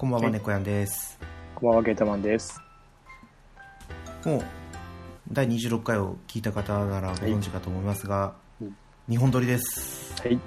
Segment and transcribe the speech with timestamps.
[0.00, 1.18] こんばんは、はい猫やんです。
[1.54, 2.58] こんばんは、ゲータマンです。
[4.24, 4.44] もう、
[5.30, 8.32] 第26回を聞いた方ならご存知かと思いますが、
[8.62, 8.74] うん
[9.10, 10.14] 日本撮りです。
[10.22, 10.40] はい。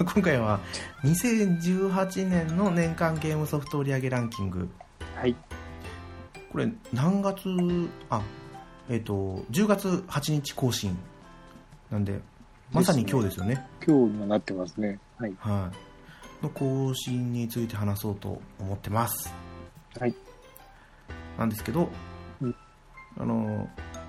[0.00, 0.58] 今回は、
[1.04, 4.68] 2018年の年間ゲームソフト売上ランキング。
[5.14, 5.36] はい。
[6.50, 7.38] これ、何月、
[8.08, 8.20] あ、
[8.88, 10.98] えっ、と、10月8日更新。
[11.88, 12.20] なんで、
[12.72, 13.64] まさに今日ですよね。
[13.86, 14.98] 今日にはなってますね。
[15.18, 15.34] はい。
[15.38, 15.89] はい。
[16.42, 19.32] の更新について話そうと思ってます。
[19.98, 20.14] はい。
[21.38, 21.88] なんですけど、
[22.40, 22.54] うん
[23.18, 23.68] あの、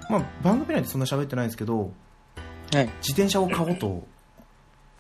[0.10, 1.92] まあ、番組内でそんな喋ってないんですけど、
[2.74, 2.86] はい。
[3.02, 4.08] 自転車を買おうと、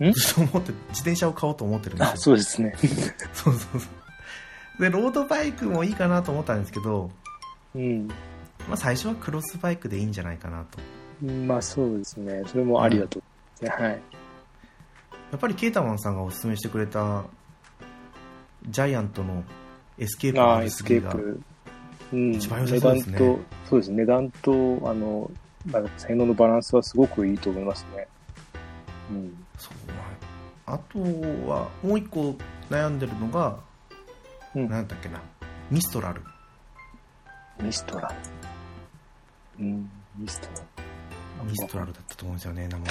[0.03, 0.11] ん？
[0.11, 2.17] ずっと思って、自転車を買おうと思ってるんあ、ですよ。
[2.17, 2.73] そうですね。
[3.33, 3.87] そうそうそ
[4.79, 4.81] う。
[4.81, 7.11] で、ロードバイクもいいかなと思ったんですけど、
[7.75, 8.07] うん。
[8.67, 10.79] まあ、最初はクロスバイクでいいんじゃないかなと。
[11.25, 12.43] まあ、そうですね。
[12.47, 13.21] それもありだと。
[13.67, 14.01] はい。
[15.31, 17.23] やっぱりケータマンさんがおすすめしてくれた、
[18.67, 19.43] ジャイアントの
[19.97, 21.41] エスケープああ、のエスケープ。
[22.13, 22.33] うん。
[22.33, 23.97] 一番良さ値段そうですねと、そうですね。
[23.97, 24.51] 値段と、
[24.83, 25.31] あの、
[25.65, 28.07] なんか性能のバランスはすごくいいと思いますね。
[29.11, 29.45] うん。
[29.57, 29.73] そう
[30.71, 32.33] あとはもう一個
[32.69, 33.59] 悩んでるのが、
[34.55, 35.21] うんなんだっけな
[35.69, 36.21] ミストラル
[37.61, 38.07] ミストラ
[39.59, 39.65] ル。
[39.65, 39.89] うん。
[40.17, 40.53] ミストラ
[41.43, 41.49] ル。
[41.49, 42.87] ミストラルだったと思うんですよね名前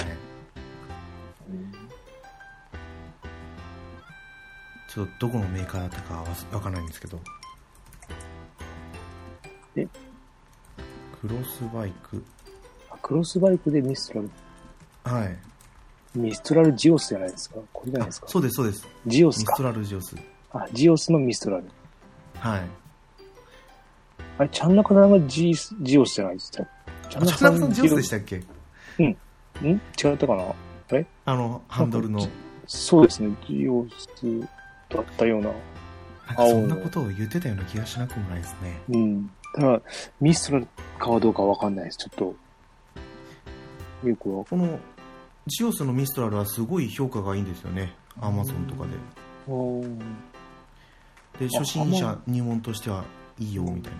[4.93, 7.17] ちょっとどこのメーカーだったかわわかんないんですけど。
[9.77, 9.87] え？
[11.21, 12.21] クロスバイク。
[12.89, 14.29] あクロスバイクでミストラル？
[15.15, 15.37] はい。
[16.13, 17.55] ミストラルジオスじゃないですか？
[17.71, 18.27] これじゃないあですか？
[18.27, 18.85] そうですそうです。
[19.07, 19.53] ジオスか。
[19.53, 19.63] ミスト。
[19.63, 20.15] ラルジオス。
[20.51, 21.63] あ、ジオスのミストラル。
[22.37, 22.61] はい。
[24.39, 26.65] あれ、チャンナカさんがジジオスじゃないですか？
[27.09, 28.37] チあチャンナカさんジオスでしたっけ？
[28.39, 28.43] ん
[29.63, 30.43] 違ったかな？
[31.23, 32.27] あのハンドルの。
[32.67, 34.09] そうですね、ジオス
[34.97, 35.49] だったような。
[36.35, 38.81] なそんなことを言ってたような気がしなくもないですね。
[38.89, 39.31] うん。
[39.55, 39.81] ただ、
[40.19, 40.67] ミストラル
[40.97, 41.97] かはどうかわかんないです。
[41.97, 42.35] ちょっ
[44.03, 44.07] と。
[44.07, 44.79] よくわかこの
[45.47, 47.93] ジオスのミストラルはすごい評価がいいんですよね。
[48.19, 48.91] アマゾンとかで。
[49.53, 49.99] ん。
[49.99, 53.03] であ初心者入門としては
[53.39, 53.99] いいよみたいな。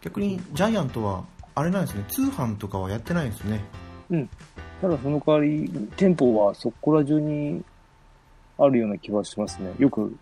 [0.00, 1.24] 逆にジャイアントは
[1.54, 2.04] あれなんですね。
[2.08, 3.64] 通販とかはやってないんですね。
[4.80, 7.64] ただその代わり、店舗はそこら中に
[8.58, 9.72] あるような気はしますね。
[9.78, 10.16] よく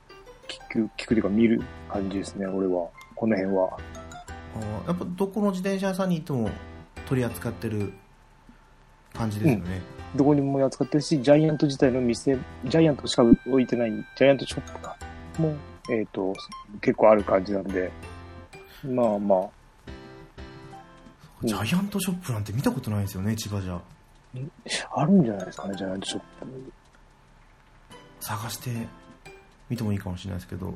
[0.48, 2.88] 聞く、聞くというか見る感じですね、俺は。
[3.14, 3.78] この辺は。
[4.56, 6.50] あーやっぱどこの自転車屋さんに行っても
[7.06, 7.92] 取り扱ってる
[9.12, 9.80] 感じですよね、
[10.14, 14.96] どこにも扱ってるし、ジャイアント自体の店、ジャイアントしか置いてない、ジャイアントショップか
[15.38, 15.54] も、
[15.90, 16.32] えっ、と、
[16.80, 17.90] 結構ある感じなんで、
[18.84, 19.38] まあまあ、
[21.42, 23.78] うんジャイアントショップなんて見たことないですよね千葉じゃ
[24.94, 26.72] あるんじゃないですかね、ジャイアントショップ。
[28.24, 28.70] 探して
[29.68, 30.74] 見てもいいかもしれないですけど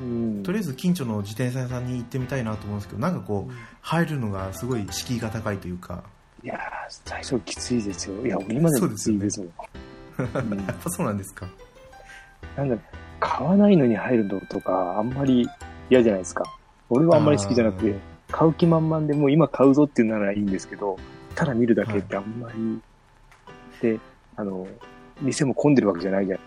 [0.00, 0.42] うん。
[0.42, 6.02] とりあえず近所の自転車屋さんに行ってみたいなと思うんですけどなんかこう入るのがすごい敷居が高いというか。
[6.42, 6.58] いやー、
[7.04, 8.26] 最初きついですよ。
[8.26, 9.50] いや、今でもきついですもん。
[10.18, 11.48] う んやっぱそうなんですか。
[12.56, 12.76] なんだ
[13.20, 15.48] 買わないのに入るのとか、あんまり
[15.88, 16.44] 嫌じゃないですか。
[16.90, 17.94] 俺はあんまり好きじゃなくて、
[18.30, 20.98] 買う気満々でもう今買うぞっていうならいいんですけど、
[21.34, 22.80] ただ見るだけってあんまり、
[23.80, 23.98] で、
[24.36, 24.66] あの、
[25.20, 26.38] 店も混んでるわけじゃないじゃ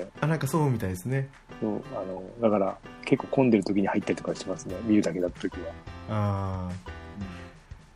[0.00, 0.08] ん。
[0.20, 1.28] あなんかそうみたいですね
[1.60, 4.74] そうあの、だから結構混んでる時に入ったりとかしますね。
[4.84, 5.66] 見るだけだった時は。
[6.08, 6.70] あ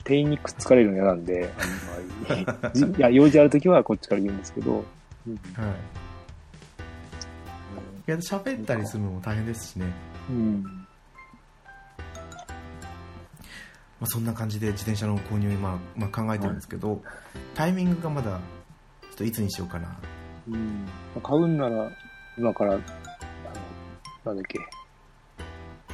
[0.05, 1.53] 店員にくっつかれるの嫌なんで、
[2.29, 2.79] あんまり。
[2.79, 4.84] じいや、用事ある時はこっちから言うんですけど、
[5.27, 5.71] うんあはい
[8.09, 9.87] いや喋ったりするのも大変ですしね、
[10.31, 10.63] うん。
[10.63, 10.71] ま
[14.03, 17.03] あ、そんな感じで自転車の購入を今、まあ、考えてるんですけど、
[17.57, 18.39] タイミングがまだちょ
[19.15, 19.99] っといつにしようかな
[20.49, 20.87] うん。
[21.23, 21.91] 買うんなら、
[22.39, 22.83] 今から、あの、
[24.25, 24.59] なんだっけ、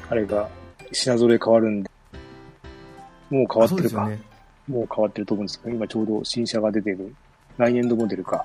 [0.08, 0.48] あれが、
[0.92, 1.90] 品揃え変わるんで、
[3.30, 4.20] もう変わあってるか、ね
[4.68, 7.14] もう変わってると思うんですけど、今ちょうど新車が出てる、
[7.58, 8.44] 来年度モデルか、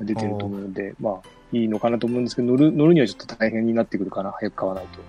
[0.00, 1.20] 出てると思うので、まあ、
[1.52, 5.00] いいのかなと思うんですけど、乗る、乗るにはちょっと大変になってくるかな、早く買わないと。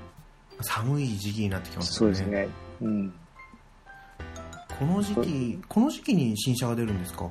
[0.63, 2.47] 寒い時期になってきますよねそうですね。
[2.81, 3.13] うん。
[4.79, 7.29] この時期この時期に新車が出るんですか？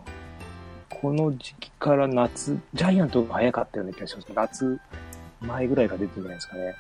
[1.01, 4.33] この時期から夏、ジャイアントが早かったような気がします。
[4.35, 4.81] 夏
[5.41, 6.75] 前ぐらいが出てるんじゃないですかね。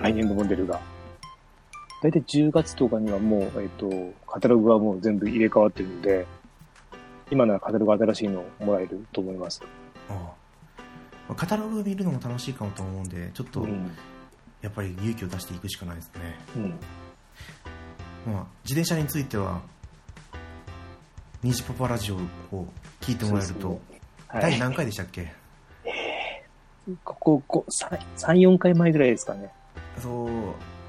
[0.00, 0.80] 来年度モデルが。
[2.02, 3.90] 大体10月とかにはもう、えっ、と、
[4.26, 6.26] カタログはもう全部入れ替わってるんで、
[7.30, 9.60] 今ならカタログ新しいのもらえると思います。
[10.08, 10.32] あ
[11.28, 13.90] あカタログ見るのも楽しいかもと思うんでちょっとうん。
[14.62, 18.32] やっぱり勇気を出していくしかないですね、うん。
[18.32, 19.60] まあ、自転車については
[21.42, 22.16] ニジパパラジオ
[22.56, 22.66] を
[23.06, 23.78] 聞いてもらえると、ね
[24.26, 24.42] はい。
[24.42, 25.32] 第何回でしたっけ？
[27.04, 27.66] ここ、こ
[28.16, 29.50] 3、4回前ぐらいですかね。
[29.98, 30.28] そう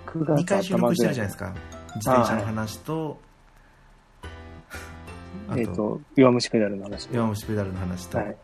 [0.08, 1.46] 9月2回収録してるじゃないですか。
[1.52, 1.56] か
[1.96, 3.20] 自転車の話と
[5.50, 7.08] あとえっ、と、弱虫ペダルの話。
[7.12, 8.38] 弱虫ペダルの話と、はい。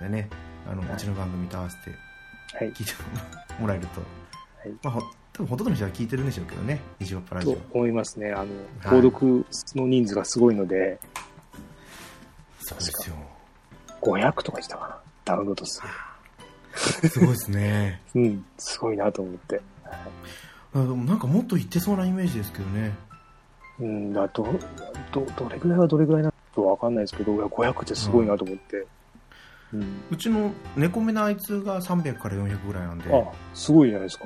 [0.00, 0.30] でね
[0.66, 1.96] あの、はいうちの番組と合わせて
[2.56, 2.72] はい。
[2.72, 2.92] 聞いて
[3.60, 5.00] もらえると、はいまあ、ほ
[5.34, 8.32] 多分ほとんどの人は聞いてるんでしょうけどね「虹パパラジとオ思いますね。
[8.32, 8.48] あの、はい
[8.82, 9.46] 購読
[9.76, 10.98] の人数がすごいので、」
[12.68, 13.16] そうですよ
[14.02, 14.98] 500とかしたかな。
[15.24, 15.82] ダウンロード数。
[16.74, 19.60] すごいですね うん、すごいなと思って。
[20.74, 22.92] あでもなんかもっと言ってそうなイメージですけどね
[23.80, 24.44] うん、だど、
[25.12, 28.86] ど、どれぐらいはどれぐらいなのかわかんないですけど、いや500ってすごいなと思って。
[29.72, 30.02] うん。
[30.10, 34.24] うちの猫目のあいつが300から400ぐらいなんであ、すごいじゃないですか。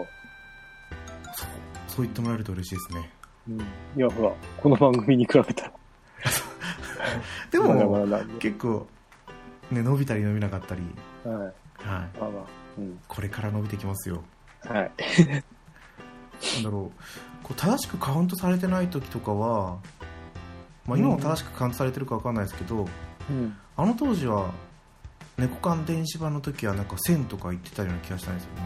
[1.34, 1.48] そう
[1.88, 3.10] そう言ってもらえると嬉しいですね
[3.48, 3.60] うん。
[3.60, 3.62] い
[3.96, 5.72] や、ほら、この番組に比べたら。
[7.52, 8.08] でも。
[8.40, 8.87] 結構
[9.70, 10.82] ね伸びたり伸びなかったり
[11.25, 11.37] はい。
[11.37, 11.49] はい
[11.84, 12.31] まあまあ。
[12.78, 12.99] うん。
[13.06, 14.25] これから伸びてきますよ
[14.62, 14.90] はい。
[16.54, 19.78] なんだろうこう正しくカウントされてない時とかは、
[20.87, 22.87] まあ、今も正しくカウントされてるか分かんないですけど、
[23.31, 23.56] うん。
[23.76, 24.50] あの当時は
[25.38, 28.60] 猫缶電子版の時はなんか1000とか言ってたような気がしたんですよね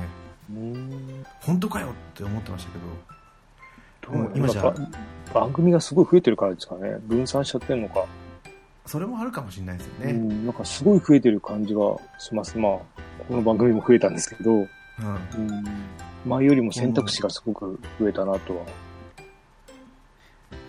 [0.51, 1.27] うん。
[1.41, 4.75] 本当かよって思ってましたけどどう今じゃ
[5.35, 6.99] 番組がすごい増えてるからですかね。
[7.03, 8.05] 分散しちゃってるのか。
[8.87, 10.47] それもあるかもしれないですよね、うん。
[10.47, 11.81] なんかすごい増えてる感じが
[12.19, 12.57] します。
[12.57, 12.73] まあ、
[13.29, 14.69] この番組も増えたんですけど、うんうん。
[16.25, 18.65] 前よりも選択肢がすごく増えたなとは。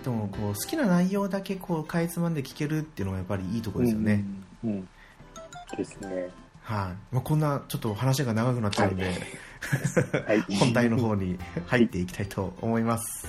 [0.04, 4.24] でもこう好きな内容だけこうかいつまんで聞けるっていうのがやっぱりいいところですよね、
[4.64, 4.70] うん。
[4.72, 4.88] うん。
[5.76, 6.30] ですね。
[6.64, 9.06] はい、まあ、こんなちょっと話が長くなっちゃうんで、
[10.28, 10.56] はい。
[10.56, 11.38] 本題の方に
[11.68, 13.28] 入っていきたいと思います、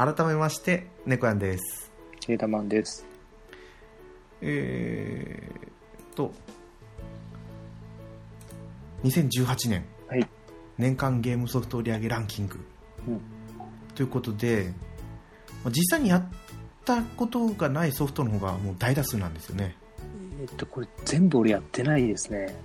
[0.00, 3.04] 改めまして猫やんですケータマンです。
[4.40, 6.32] えーっと
[9.04, 10.26] 2018年はい。
[10.78, 12.64] 年間ゲームソフト売上ランキング
[13.08, 13.20] うん。
[13.94, 14.72] ということで
[15.62, 16.24] まあ実際にやっ
[16.86, 19.76] たことがないソフトの方がもう大多数なんですよね
[20.40, 22.56] えっと、これ全部俺やってないですね。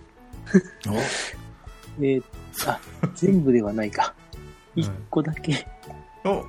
[2.00, 2.24] えー、
[2.66, 2.80] あ、
[3.14, 4.16] 全部ではないか。
[4.78, 5.68] うん一個だけ
[6.24, 6.46] おお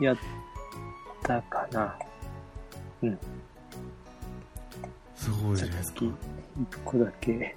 [0.00, 0.16] やっ
[1.22, 1.96] たかな。
[5.16, 7.56] すごいじゃないですか一個だけ。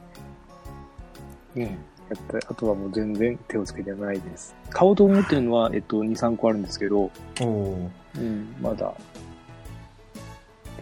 [1.55, 1.63] うん。
[1.63, 2.51] やった。
[2.51, 4.55] あとはもう全然手をつけてないです。
[4.69, 7.11] 買おうと思ってるのは、えっと、2、3個あるんですけど、
[7.41, 8.93] おおうん、まだ、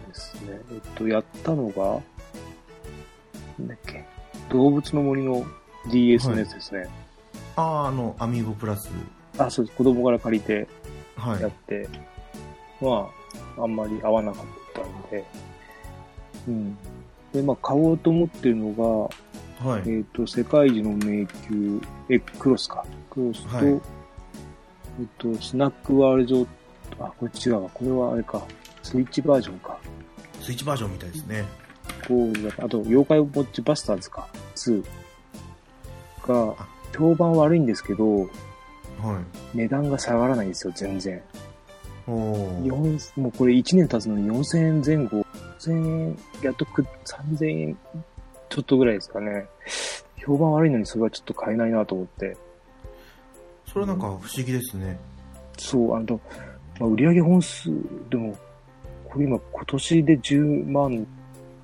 [0.08, 0.60] ですね。
[0.72, 2.00] えっと、やったのが、
[3.58, 4.04] なんだっけ、
[4.50, 5.44] 動物の森の
[5.90, 6.88] DS のやつですね。
[7.56, 8.90] あああのアミーゴプラス
[9.38, 9.76] あ、そうです。
[9.76, 10.68] 子供から借りてはい
[11.40, 11.88] やって、
[12.80, 13.10] ま
[13.56, 15.24] あ、あんまり合わなかったんで、
[16.48, 16.78] うん。
[17.32, 19.10] で、まあ、買おうと思ってるの
[19.60, 21.80] が、はいえっ、と、世界一の迷宮、
[22.10, 22.84] え、クロスか。
[23.10, 26.46] クロスと、はいえっと、スナックワールド、
[26.98, 27.70] あ、これ違うわ。
[27.72, 28.42] これはあれか。
[28.82, 29.78] スイッチバージョンか。
[30.40, 31.44] スイッチバージョンみたいですね
[32.06, 34.28] こうだあと、妖怪ウォッチバスターズか。
[34.54, 34.84] 2
[36.26, 38.28] があ、評判悪いんですけど、
[39.00, 39.20] は
[39.54, 41.22] い値段が下がらないんですよ、全然。
[42.06, 45.26] おお4もうこれ1年経つのに4000円前後、
[45.58, 47.78] 4000円、やっとく3000円
[48.48, 49.46] ちょっとぐらいですかね。
[50.16, 52.36] 評判悪いのにそれはちょっと買えないなと思って。
[53.66, 54.98] それはなんか不思議ですね
[55.58, 56.20] そう、あの、
[56.78, 57.70] まあ、売上本数、
[58.10, 58.36] でも、
[59.08, 61.06] これ今今年で10万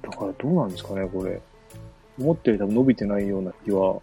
[0.03, 1.41] だからどうなんですかね、これ。
[2.19, 4.01] 思ったより多分伸びてないような気は。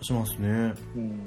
[0.00, 0.48] しますね
[0.96, 1.20] うん。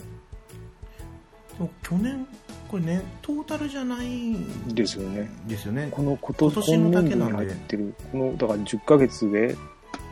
[1.83, 2.27] 去年
[2.67, 4.35] これねトータルじゃない
[4.67, 5.29] ですよね。
[5.45, 9.57] ですよねこの今年今年のだけ今なんでってる、この、だから10ヶ月で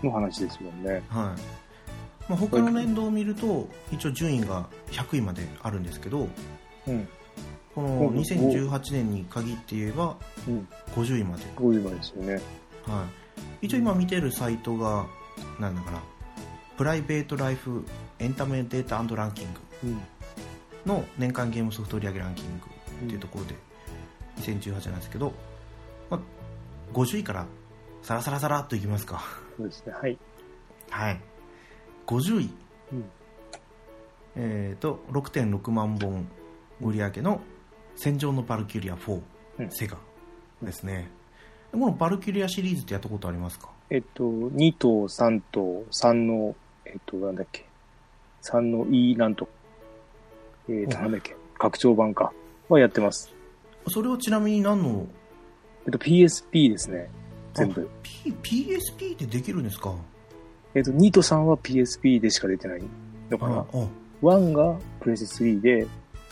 [0.04, 1.02] の話ですもんね。
[1.08, 6.28] はい、まあ、他の年度を見ると一応順位が100位まであるんですけど
[6.88, 7.08] うん。
[7.74, 10.68] このうん2018年に限って言えばうん。
[10.96, 12.42] 50位まで、50番ですよね。
[12.86, 13.06] は
[13.62, 15.06] い、一応今見てるサイトが
[15.60, 16.02] なんだかな
[16.78, 17.86] プライベートライフ
[18.20, 20.02] エンタメデータランキングうん。
[20.90, 22.66] の年間ゲームソフト売上ランキング
[23.06, 23.56] っていうところで
[24.38, 25.34] 2018なんですけど、
[26.10, 26.20] まあ、
[26.94, 27.46] 50位から
[28.02, 29.22] サラサラサラっといきますか
[29.58, 29.94] そうですね。
[29.94, 30.18] はい。
[30.90, 31.22] はい
[32.08, 32.50] 50位
[32.94, 33.06] うん。
[34.36, 36.28] えー、と6.6万本
[36.82, 37.42] 売り上げの
[37.96, 39.22] 「戦場のバルキュリア4」
[39.60, 39.98] うんセガ
[40.62, 41.12] ですね
[41.72, 43.70] このバルキュリアシリーズってやったことありますか？
[43.92, 46.56] えっと、2と3と3の、
[46.86, 47.66] えっと、なんだっけ。
[48.44, 49.50] 3の E なんと、
[50.70, 51.36] えっと、うんなんだっけ。
[51.58, 52.32] 拡張版か。
[52.70, 53.34] はやってます。
[53.88, 55.08] それはちなみに何の？
[55.86, 57.10] えっと、PSP ですね。
[57.54, 57.90] 全部。
[58.04, 59.96] P、PSP ってできるんですか？
[60.76, 62.84] えっと、2と3は PSP でしか出てない
[63.30, 63.56] のかな。
[63.58, 63.88] ああ
[64.22, 65.88] 1がプレステ3で、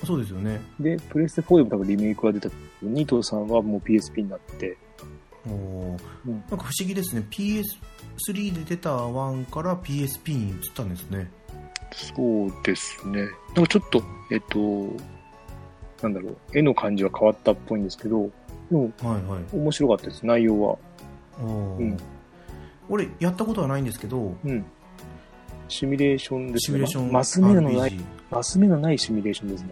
[0.06, 4.78] そうですよねで、プレステ4でも多分リメイクが出たけど、2と3はもう PSP になって、
[5.48, 11.32] おーうんなんか不思議ですね PS3 で出た1から PSP に移ったんですね
[11.92, 13.22] そうですね。
[13.56, 14.58] なんかちょっと、えっと、
[16.02, 18.30] なんだろう、絵の感じは変わったっぽいんですけど、
[18.70, 20.78] でもはいはい面白かったです、内容は。
[21.42, 21.44] う
[21.84, 21.98] ん
[22.90, 24.66] 俺やったことはないんですけどうん。
[25.68, 26.72] シミュレーションですね。
[26.72, 28.00] シミュレーションマス目のない、
[28.32, 29.70] マス目のないシミュレーションですね。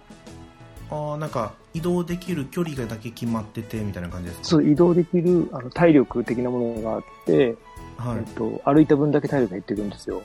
[0.92, 4.46] ああなんか移動できる距離がだけ決まっててみたいな感じですか？
[4.46, 7.56] そう、移動できるあの体力的なものがあって、
[7.98, 10.22] はいえっと、歩いた分だけ体力が減ってくるんですよ。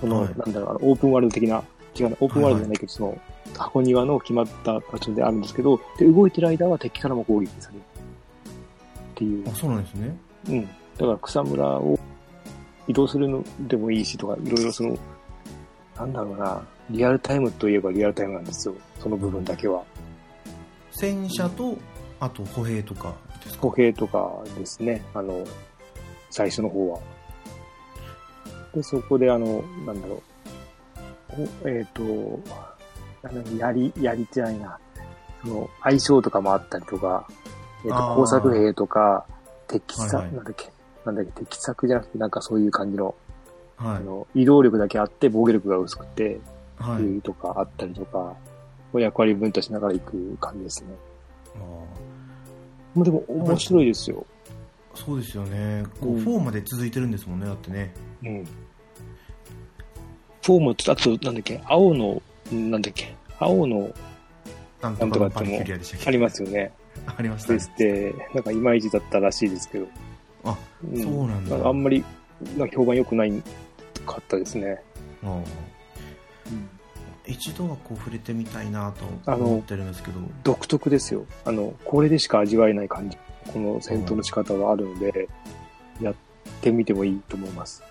[0.00, 1.62] その、はいなんだろう、あのオープンワールド的な、
[1.98, 3.18] 違うな、オープンワールドじゃないけど、その、
[3.56, 7.80] 箱庭の決まった場所であるんですけど、で、動いてる間は敵からも攻撃される。
[7.80, 9.54] っていうあ。
[9.54, 10.16] そうなんですね
[10.48, 10.62] うん。
[10.64, 11.98] だから草むらを
[12.88, 14.98] 移動するのでもいいしとか、いろいろその、
[15.96, 18.74] なんだろうな、リアルタイムといえばリアルタイムなんですよ。
[18.98, 19.82] その部分だけは。
[20.90, 21.76] 戦車と
[22.20, 23.62] あと歩兵とかですか？
[23.62, 25.44] 歩兵とかですね、あの、
[26.30, 26.98] 最初の方は。
[28.74, 30.22] で、そこであの、なんだろ
[31.36, 32.02] う、おえっ、と、
[33.22, 34.78] なんだろう槍、槍じゃないな、
[35.42, 37.26] その、相性とかもあったりとか、
[37.84, 38.14] えっ、ー。
[38.16, 39.26] 工作兵とか、
[39.68, 40.34] 敵作、はいはい。
[40.34, 40.72] なんだっけ、
[41.04, 43.14] なんだっけ、敵作じゃなくて、なんかそういう感じの、
[43.76, 43.96] はい。
[43.96, 46.40] あの、移動力だけあって防御力が薄くて、
[46.76, 48.34] はい、とかあったりとか、
[49.00, 50.88] 役割分担しながら行く感じですね。
[52.96, 54.24] あでも面白いですよ。
[54.94, 55.84] ーそうですよね。
[56.00, 56.24] こう、うん。
[56.24, 57.92] 4まで続いてるんですもんねだってね。
[58.22, 58.44] うん。
[60.44, 62.20] フォームと、あと、なんだっけ、青の、
[62.52, 63.90] なんだっけ、青の、
[64.82, 65.78] なんとかっけ？
[66.06, 66.70] ありますよね。
[67.06, 69.86] ありましたねですって、なんかいまいちだったらしいですけど。
[70.44, 70.58] あ、
[70.92, 72.04] うんそうなんだかあんまり、
[72.58, 73.32] な評判良くない
[74.04, 74.82] かったですね。
[75.22, 75.42] あー
[77.26, 78.92] 一度はこう触れてみたいな
[79.24, 81.24] と思ってるんですけど独特ですよ。
[81.46, 83.16] あの、これでしか味わえない感じ。
[83.50, 85.26] この戦闘の仕方はあるので、
[86.02, 86.14] やっ
[86.60, 87.82] てみてもいいと思います。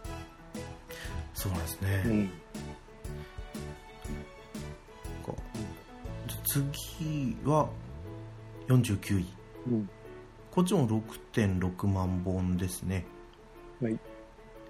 [1.33, 2.31] そうなんですね、うん。
[6.53, 7.67] 次は
[8.67, 9.25] 49位。
[9.67, 9.89] うん。
[10.51, 13.05] こっちも6.6万本ですね。
[13.81, 13.98] はい。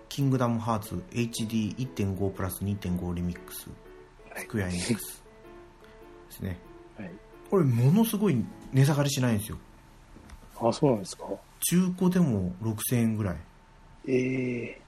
[0.07, 3.67] キングダムハーツ HD1.5 プラス2.5リミックス。
[4.37, 5.21] スクエアエニックス。
[6.29, 6.57] ですね。
[6.97, 7.11] はい。
[7.49, 9.57] これものすごい値下がりしないんですよ。
[10.61, 11.25] あ、そうなんですか？
[11.59, 13.37] 中古でも6000円ぐらい。
[14.07, 14.81] ええ。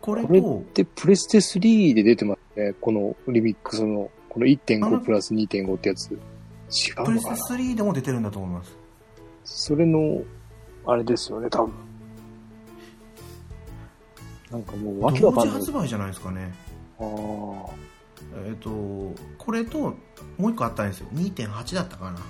[0.00, 2.41] これこれっとてプレステ3で出てます？
[2.56, 2.74] ね。
[2.80, 6.10] このリミックスの、このあの1.5プラス2.5ってやつ。
[6.10, 6.18] 違う
[7.04, 8.76] プレステのかな3でも出てるんだと思います
[9.44, 10.22] それの、
[10.86, 11.72] あれですよね、多分。
[14.50, 15.44] なんかもうわけかんない。
[15.46, 16.52] 時発売じゃないですかね
[16.98, 17.70] ああ。
[18.46, 18.70] えっ、と
[19.38, 19.94] これと
[20.38, 22.22] もう一個あったんですよ2.8だったかなあ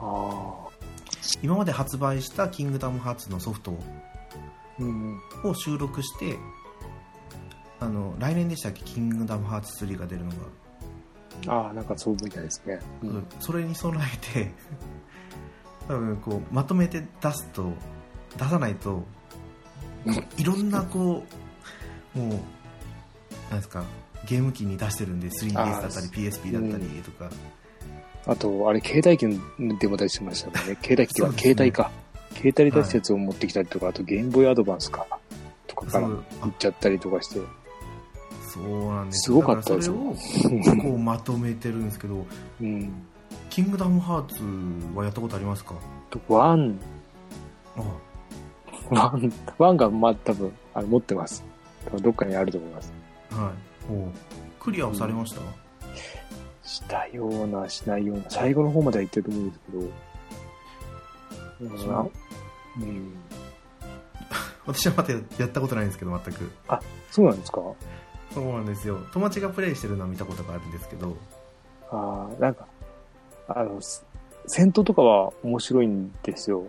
[0.00, 0.68] あ。
[1.42, 3.76] 今まで発売した「キングダムハーツ」のソフト
[4.78, 5.18] うん。
[5.44, 6.38] を収録して
[7.86, 10.30] あの来年でしたっけ「キングダムハーツ3」が出るの
[11.46, 12.80] が、ああ、なんかそうみたいですね。
[13.02, 13.26] うん。
[13.38, 14.50] それに備えて
[15.86, 17.72] 多分こうまとめて出すと
[18.36, 19.04] 出さないと
[20.36, 21.24] いろんなこ
[22.16, 22.30] うもう
[23.50, 23.84] なんですか
[24.26, 27.30] ゲーム機に出してるんで 3DS だったり PSP だったりとか、
[28.26, 29.40] あと、あれ、携帯機
[29.78, 30.76] でも出してましたもんね。
[30.82, 31.90] 携帯機っていうか、そうですね携帯か。
[32.32, 35.06] 携帯で出したやつを持ってきたりとか、あとゲームボーイアドバンスか。
[35.68, 37.40] とかから行っちゃったりとかして。
[38.62, 42.26] そうなんですすごかったですだよそれをこうまとめてるんですけど
[42.60, 42.92] うん。
[43.50, 44.42] キングダムハーツ
[44.96, 45.74] はやったことありますか？
[46.28, 46.78] one、
[47.76, 47.82] あ
[48.90, 51.42] one、one が、まあ、多分、あの持ってます。
[52.00, 52.92] どっかにあると思います。
[53.30, 53.52] は
[53.90, 53.92] い。
[53.92, 54.08] お
[54.62, 55.40] クリアをされました、
[56.62, 59.82] したような、しないような、最後の方までは行ってると思うんですけど、
[61.70, 62.10] だからそ
[62.78, 62.82] う。
[62.82, 63.12] うん、
[64.66, 66.50] 私はまだやったことないんですけど全く。
[67.10, 67.60] そうなんですか？
[68.32, 71.16] そうなんですよ友達がプレイしてるのは見たことがあるんですけど
[71.90, 72.66] ああ、なんか、
[73.48, 74.04] あの、す
[74.46, 76.60] 戦闘とかは面白いんですよ。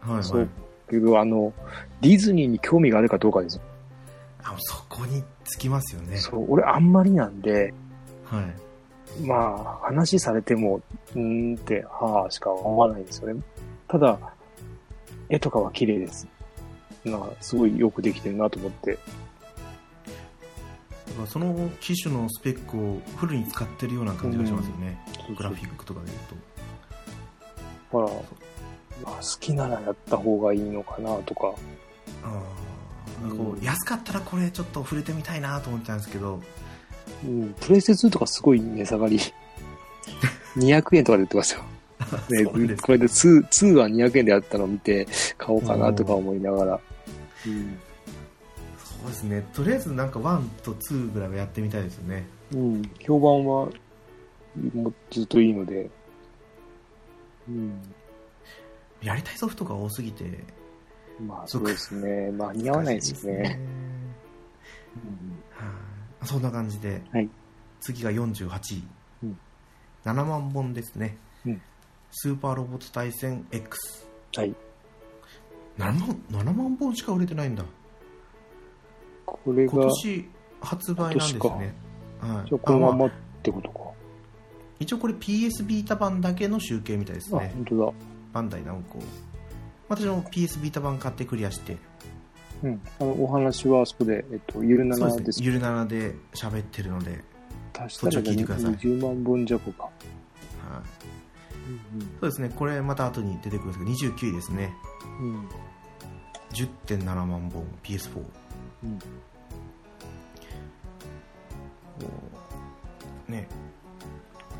[0.00, 0.48] はいはいそう
[0.92, 1.54] けど、あの、
[2.02, 3.62] ディズニーに興味があるかどうかですよ。
[4.44, 7.72] あそこにつきますよねそう、俺あんまりなんで、
[8.24, 10.82] はいまあ、話されても、
[11.14, 13.42] うーんって、はあ、しか思わないんですよね。
[13.88, 14.18] ただ、
[15.28, 16.26] 絵とかは綺麗です。
[17.04, 18.98] なんか、すごいよくできてるなと思って。
[21.12, 24.98] だからその機種のスペックをフルに使ってるような感じがしますよね、
[25.36, 26.34] グラフィックとかで言うと
[27.90, 28.08] ほら、
[29.04, 31.54] まあ、好きならやった方がいいのかなとか。
[32.24, 32.72] あー
[33.36, 36.40] こう安かったらこれちょっと触れてみたいなと思ってたんですけど
[37.24, 39.18] うん、プレステ2とかすごい値下がり。
[40.56, 41.62] 200円とかで売ってますよ。
[42.28, 45.06] ね、これで2、2は200円であったのを見て
[45.38, 46.80] 買おうかなとか思いながら。
[47.46, 47.78] うん。
[49.02, 49.44] そうですね。
[49.52, 52.24] とりあえずなんか1と2ぐらいはやってみたいですよね。
[52.52, 52.82] うん。
[53.00, 53.68] 評判は、
[54.74, 55.90] もうずっといいので。
[57.48, 57.82] うん。
[59.02, 60.44] やりたいソフトが多すぎて。
[61.20, 62.30] まあそうですね。
[62.30, 63.42] まあ似合わないですよね。
[65.50, 65.66] は
[66.24, 66.26] い。
[66.26, 67.28] そんな感じで、はい。
[67.80, 68.84] 次が48位、
[69.24, 69.38] うん。
[70.04, 71.60] 7万本ですね、うん。
[72.12, 74.06] スーパーロボット対戦 X
[74.36, 74.54] はい。
[75.78, 77.64] 7万 ,7 万本しか売れてないんだ
[79.44, 80.28] これが、今年
[80.60, 81.74] 発売なんです今ね
[82.20, 82.48] はい。
[82.48, 83.10] じゃあこのまあまっ
[83.42, 83.80] てことか。
[84.78, 87.92] 一応これ PS ビータ版だけの集計みたいですあ、ね本当だ。
[88.32, 88.98] バンダイナムコ。
[89.88, 91.76] 私も PS ビータ版買ってクリアして。
[92.62, 92.80] うん。
[93.00, 97.22] あの、お話はそこで、えっと、ゆるななですゆるならで喋ってるので、
[97.88, 98.72] そったちを聞いてください。
[98.74, 99.84] 20万本弱か。
[99.84, 99.92] はい。
[101.94, 102.50] うんそうですね。
[102.54, 104.74] これまた後に出てくるんですけど29位ですね。
[105.20, 105.48] うん。
[106.52, 106.98] うん。
[106.98, 108.18] 10.7万本 PS4
[108.84, 108.98] うん。
[113.28, 113.48] ね。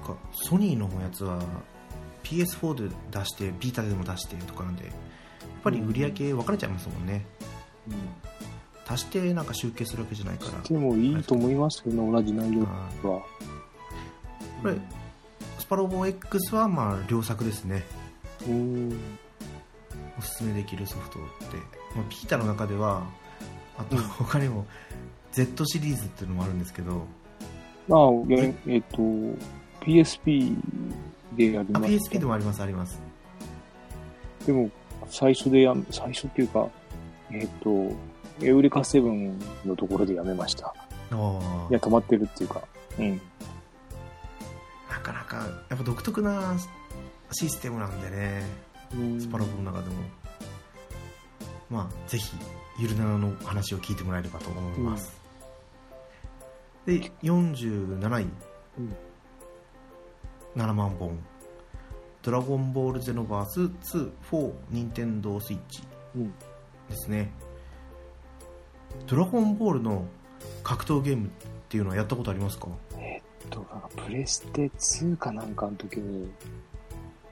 [0.04, 1.40] かソニーのやつは
[2.24, 4.94] PS4 で出してビータでも出してとかなんでやっ
[5.62, 7.24] ぱり売り上げ分かれちゃいますもんね。
[8.88, 10.60] 足してなんか集計するわけじゃないから。
[10.62, 12.88] でもいいと思いますけどね、同じ内容は。
[13.02, 14.74] これ
[15.58, 17.84] スパロボ X はまあ良作ですね。
[18.46, 18.98] うん。
[20.18, 21.56] おすすめできるソフトって、
[21.94, 23.04] まあ、ビータの中では
[23.76, 24.02] あとうん。
[24.02, 24.66] 他にも
[25.32, 27.06] Z シリーズっていうのもあるんですけど
[27.88, 28.98] まあ、やえっと、
[29.80, 30.54] PSP
[31.36, 33.00] でやりあました PSP でもありますあります。
[34.46, 34.70] でも、
[35.08, 36.68] 最初でやめ、最初っていうか、
[37.30, 37.90] えっと、
[38.40, 40.68] エウレカセブンのところでやめました。
[40.68, 40.74] あ
[41.10, 42.62] あいや、止まってるっていうか。
[42.98, 43.20] うん。
[44.90, 45.36] なかなか
[45.68, 46.54] やっぱ独特な
[47.32, 48.42] システムなんでね。
[49.18, 50.02] スパロボの中でも
[51.72, 52.36] まあぜひ
[52.78, 55.12] ゆるななの話を聞いてもらえればと思います、
[56.86, 58.26] で47位、
[58.78, 58.96] うん。
[60.54, 61.18] 7万本。
[62.22, 65.82] ドラゴンボールゼノバース2、4、任天堂スイッチ
[66.14, 66.28] うん。
[66.28, 67.32] ですね。
[69.06, 70.04] ドラゴンボールの
[70.62, 71.30] 格闘ゲームっ
[71.68, 72.68] ていうのはやったことありますか？
[72.98, 76.30] えっと、プレステ2かなんかの時に、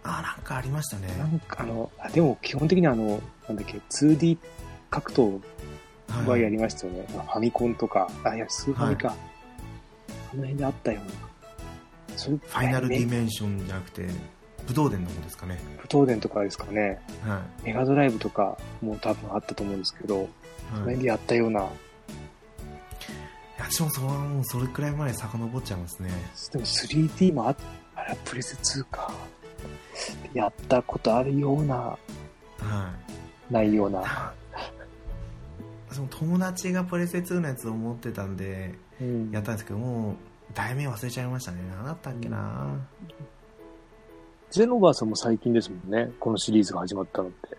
[0.02, 1.08] あ、なんかありましたね。
[1.18, 4.38] なんかあの、あでも基本的にあの、なんだっけ、2D
[4.90, 5.40] 格闘
[6.26, 7.06] はやりましたよね。
[7.08, 9.14] ファミコンとか、あ、いや、スーファミか。
[10.32, 11.04] あの辺であったよう
[12.12, 12.16] な。
[12.16, 14.06] それファイナルディメメンションじゃなくて、
[14.66, 15.58] 武道伝の方ですかね。
[15.78, 17.00] 不東電とかですかね。
[17.22, 20.18] はメガドライブとかも多分あったと思うんですけど、い。
[20.18, 20.28] はい、い
[20.70, 21.60] その辺でやったような。
[21.60, 21.68] や、
[23.58, 26.10] 私もそもうそれくらい前遡っちゃいますね。
[26.52, 27.56] でも 3D もあ
[27.94, 29.12] あれはプレステ2か。
[30.35, 31.99] やったことあるような、は
[33.51, 33.53] い。
[33.53, 34.33] ないような。
[35.90, 40.14] その友達がプレステ2のやつを持ってたんで、うんやったんですけど、もう、
[40.55, 41.59] 題名忘れちゃいましたね。
[41.75, 42.79] 何だったっけな、
[44.51, 46.12] ゼノバースも最近ですもんね。
[46.20, 47.57] このシリーズが始まったのって。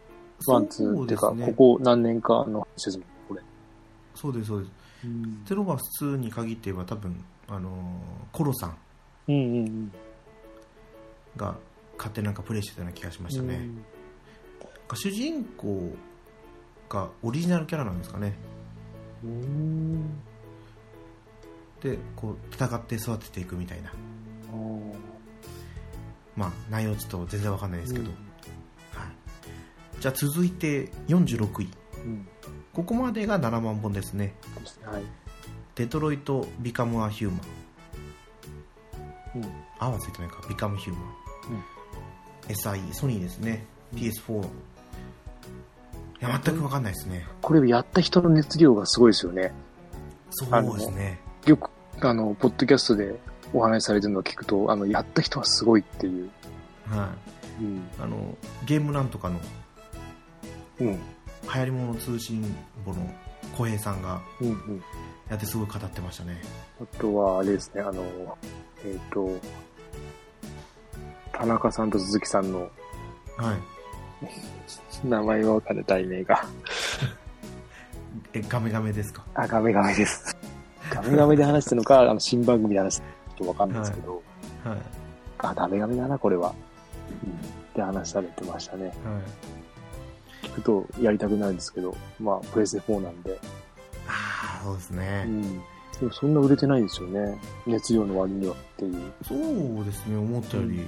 [0.48, 3.42] one、two っていうか、ここ何年かの話ですもん、これ。
[4.16, 4.72] そうです、そうです。
[5.04, 8.78] うんゼノバース2に限って言えば多分、あのーコロさん
[9.28, 9.92] うんうん
[11.36, 11.56] が
[12.02, 13.56] 勝手になんかプレイしてたような気がしましたね。
[13.56, 13.86] うん
[14.96, 15.94] 主人公
[16.90, 18.34] がオリジナルキャラなんですかね。
[19.24, 20.20] うん。
[21.82, 23.94] で、こう、戦って育てていくみたいな。
[26.36, 28.06] まあ、内容ちょっと全然わかんないですけど。
[28.06, 30.02] うんはい。
[30.02, 31.70] じゃあ続いて46位。
[32.04, 32.28] うん。
[32.74, 34.36] ここまでが7万本ですね。
[34.84, 35.04] はい。
[35.76, 37.42] デトロイト・ビカム・ア・ヒューマン。
[39.36, 39.52] うん。
[39.80, 40.42] あはついてないか。
[40.50, 41.22] ビカム・ヒューマン。
[42.48, 43.66] SI、ソニーですね。
[43.96, 44.44] PS4。
[44.44, 44.48] い
[46.20, 47.26] や、全くわかんないですね。
[47.42, 49.52] これやった人の熱量がすごいですよね。
[50.30, 51.20] そうですね。
[51.46, 53.16] よく、あの、ポッドキャストで
[53.54, 56.30] お話しされてるのを聞くと、あの、やった人はすごいっていう。
[56.90, 57.10] は
[57.60, 57.64] い。
[57.64, 57.90] うん。
[58.00, 59.40] あの、ゲームなんとかの
[60.80, 60.88] うん。
[60.88, 61.00] 流
[61.44, 63.12] 行り物通信簿の
[63.58, 64.84] 小平さんがうんうん。
[65.30, 66.42] やってすごい語ってましたね。
[66.82, 68.04] あとは、あれですね、あの、
[68.86, 69.30] えっ、と、
[71.34, 72.70] 田中さんと鈴木さんの
[73.38, 75.08] はい。
[75.08, 76.44] 名前はわかる題名が。
[78.34, 79.24] え、ガメガメですか？
[79.34, 80.36] あ、ガメガメです。
[80.90, 83.04] ガメガメで話してるのか、あの、新番組で話して
[83.40, 84.22] るのかわかんないですけど、
[84.64, 84.78] はい。
[85.40, 86.50] あ、ガメガメだな、これは。
[86.52, 86.54] っ
[87.74, 88.86] て話されてましたね。
[88.88, 88.94] はい
[90.44, 93.40] 聞くとやりたくなるんですけど、まあ、プレステ4なんで。
[94.08, 95.42] ああそうですうね、ん。
[95.60, 95.60] で
[96.02, 97.40] もそんな売れてないですよね。
[97.66, 99.14] 熱量の割にはっていう。
[99.26, 100.88] そうですね思ったより、うん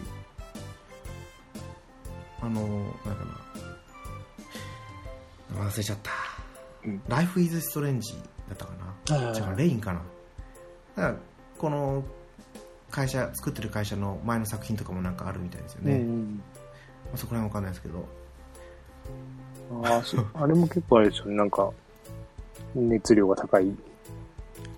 [2.44, 2.62] あの
[3.06, 3.26] なんか
[5.56, 5.64] な。
[5.66, 6.12] 忘れちゃった、
[6.84, 7.02] うん。
[7.08, 8.14] ライフイズストレンジ
[8.50, 8.74] だったか
[9.08, 10.02] な違うレインかな。
[10.96, 11.16] だから
[11.58, 12.04] この
[12.90, 16.42] 会社作ってる会社の前の作品とかもなんかあるみたいですよね、うん
[17.06, 18.06] まあそこら辺わかんないですけど。
[19.72, 19.86] うん。
[19.86, 20.28] ああ、そう。
[20.34, 21.36] あれも結構あれですよね。
[21.36, 21.72] なんか、
[22.76, 23.74] 熱量が高いっ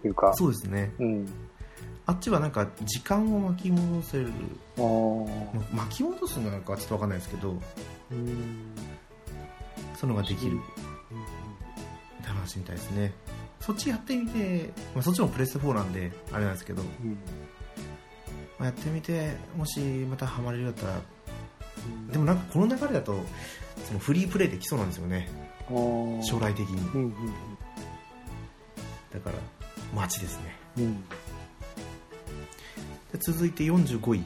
[0.02, 0.34] ていうか。
[0.36, 0.92] そうですね。
[1.00, 1.26] うん。
[2.08, 4.32] あっちはなんか時間を巻き戻せる
[5.74, 7.52] 巻き戻すのかちょっとわかんないですけど
[8.12, 8.66] うん。
[9.96, 10.58] そういうのができる
[12.20, 13.14] って話みたいですね
[13.60, 17.18] そっちやってみて、まあ、そっちもプレステ4なんであれなんですけど、まうん。
[18.60, 21.02] あ、やってみてもしまたハマれるようだったら
[22.12, 23.16] でもなんかこの流れだと
[23.88, 25.28] そのフリープレイできそうなんですよね
[25.70, 27.14] 将来的にうんうん
[29.14, 29.36] だから
[29.96, 31.04] 待ちですねうん。
[33.18, 34.24] 続いて45位、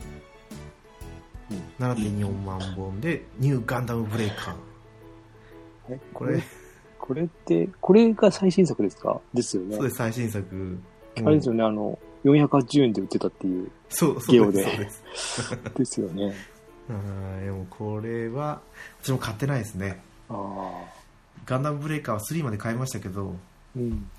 [1.80, 4.56] 7.4万本でニューガンダムブレイカー
[5.90, 6.42] えこれ、
[7.00, 9.20] これって、これが最新作ですか？
[9.34, 9.76] ですよね。
[9.76, 10.78] そうです最新作
[11.18, 13.72] あれですよね、あの、480円で売ってたっていう。
[13.90, 15.04] そうそうゲオでですです
[15.76, 16.34] ですよね。
[16.90, 18.62] あーでもこれは
[19.02, 21.00] 私も買ってないですねああ。
[21.46, 23.36] ガンダムブレイカーは3まで買いましたけど
[23.76, 24.10] うん。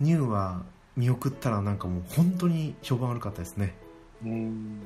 [0.00, 0.62] ニューは
[0.96, 3.74] 見送ったらなんかもう本当に評判悪かったですね
[4.26, 4.82] うん。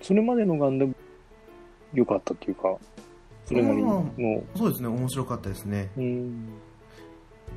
[0.00, 0.94] それまでのガンダム、
[1.94, 2.76] 良かったっていうか、
[3.44, 4.10] それなりの、
[4.56, 6.48] そうですね面白かったですねうん。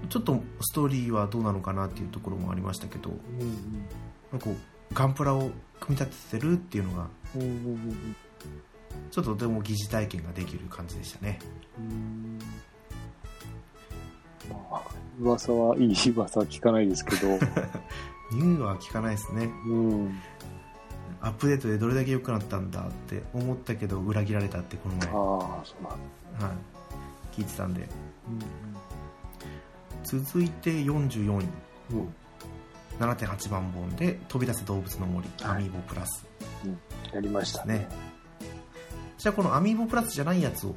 [0.09, 3.85] ちょっとストーリーはどうなのかなっていうところもありましたけどうん。
[4.31, 4.55] なんかこう
[4.93, 7.41] ガンプラを組み立ててるっていうのがうん。
[7.41, 8.15] うん。
[9.11, 11.39] ちょっとでも疑似体験ができる感じでしたね
[11.79, 12.39] うん。
[14.49, 14.81] まあ、
[15.19, 20.21] 噂はいい噂は聞かないですけど、ニューは聞かないですねうん。
[21.21, 25.13] アップデートでどれだけ良くなったんだって思ったけど裏切られたってこの前、ああ、
[25.63, 26.45] そうなんだ。
[26.47, 27.81] はい、聞いてたんで。
[27.81, 27.89] うん。
[30.03, 31.45] 続いて44位。
[31.91, 31.95] う。
[31.95, 32.15] ん。
[32.99, 35.55] 7.8万本で飛び出せ動物の森、はい。
[35.57, 36.25] アミーボプラス。
[37.13, 37.79] やりましたね。
[37.79, 37.89] ね。
[39.17, 40.75] じゃあこのアミーボプラスじゃないやつを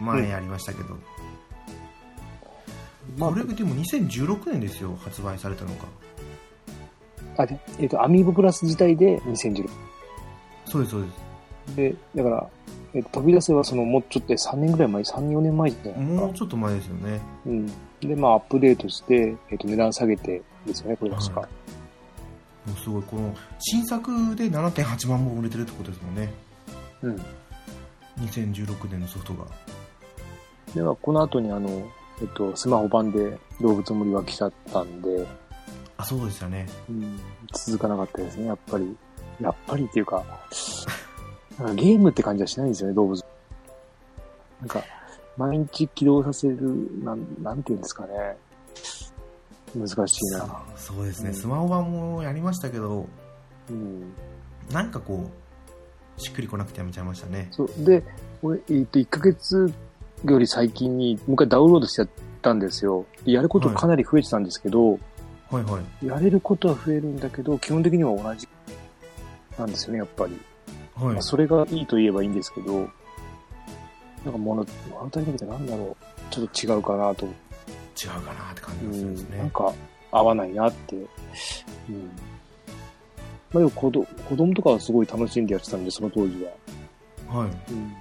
[0.00, 0.96] 前やりましたけど、
[3.16, 5.84] まあこれでも2016年ですよ発売されたのが
[7.36, 9.68] あ、で、えっ、と、アミーボプラス自体で2016。
[10.66, 12.48] そうですそうですで、だから、
[12.94, 16.34] えっ、と、飛び出せはその、もうちょっと3年ぐらい前、3、4年前じゃないですかもう。
[16.34, 17.66] ちょっと前ですよねうん。
[18.00, 21.40] で、まあ、アップデートして、えっ、と、値段下げてですよね、これ確か。
[21.40, 21.48] は
[22.66, 26.32] もうすごいこの新作で7.8万本売れてるってことですもんね
[27.02, 27.16] うん。
[28.20, 29.46] 2016年のソフトが
[30.74, 31.68] では、この後にあの、
[32.20, 35.26] えっ、と、スマホ版で動物森は来ちゃったんで、
[36.02, 37.20] あそうですよねうん、
[37.52, 38.96] 続かなかったですね、やっぱり。
[39.40, 40.24] やっぱりっていうか、
[41.58, 43.24] なんかゲームって感じはしないんですよね、動物。
[44.60, 44.84] なんか、
[45.36, 46.58] 毎日起動させる、
[47.04, 48.36] なん、なんていうんですかね。
[49.76, 50.62] 難しいな。
[50.76, 53.06] そうですね、うんスマホ版もやりましたけど
[53.70, 54.12] うん。
[54.70, 55.30] なんかこ
[56.18, 57.70] うしっくりこなくてやめちゃいましたねそう。
[57.78, 58.02] で、
[58.42, 59.72] 俺、えっ、と、1ヶ月
[60.24, 62.08] より最近に、もう一回ダウンロードしちゃっ
[62.42, 63.06] たんですよ。
[63.24, 65.00] でやることかなり増えてたんですけど、はい
[65.56, 68.48] はいやれることは増えるんだけど、基本的には同じ
[69.58, 70.38] なんですよね、やっぱり。
[70.94, 72.80] はいまあ、それがいいと言えばいいんですけど、
[74.24, 74.64] なんか物、物
[75.06, 76.04] 足りなくてなんだろう。
[76.30, 77.26] ちょっと違うかなと。
[77.26, 79.30] 違うかなって感じうがするんですん。
[79.30, 79.72] なんね、か、
[80.10, 80.96] 合わないなって。
[80.96, 81.04] うん。
[81.04, 81.08] ま
[83.54, 86.42] あでも子供、子供とかはすごい楽しんでやってたんで、その当時
[87.28, 87.38] は。
[87.38, 87.94] はいうん。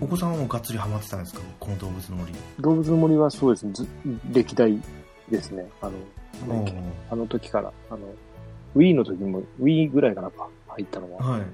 [0.00, 1.40] お子さんはもうがっつりハマってたんですか？
[1.58, 2.32] この動物の森。
[2.60, 3.88] 動物の森はそうですね、ず
[4.32, 4.80] 歴代
[5.28, 5.66] ですね。
[5.80, 6.64] あの、
[7.10, 8.00] あの時から、あの、
[8.76, 11.26] Wii の時も、Wii ぐらいかなか、入ったのは。
[11.26, 11.40] はい。
[11.42, 11.46] あ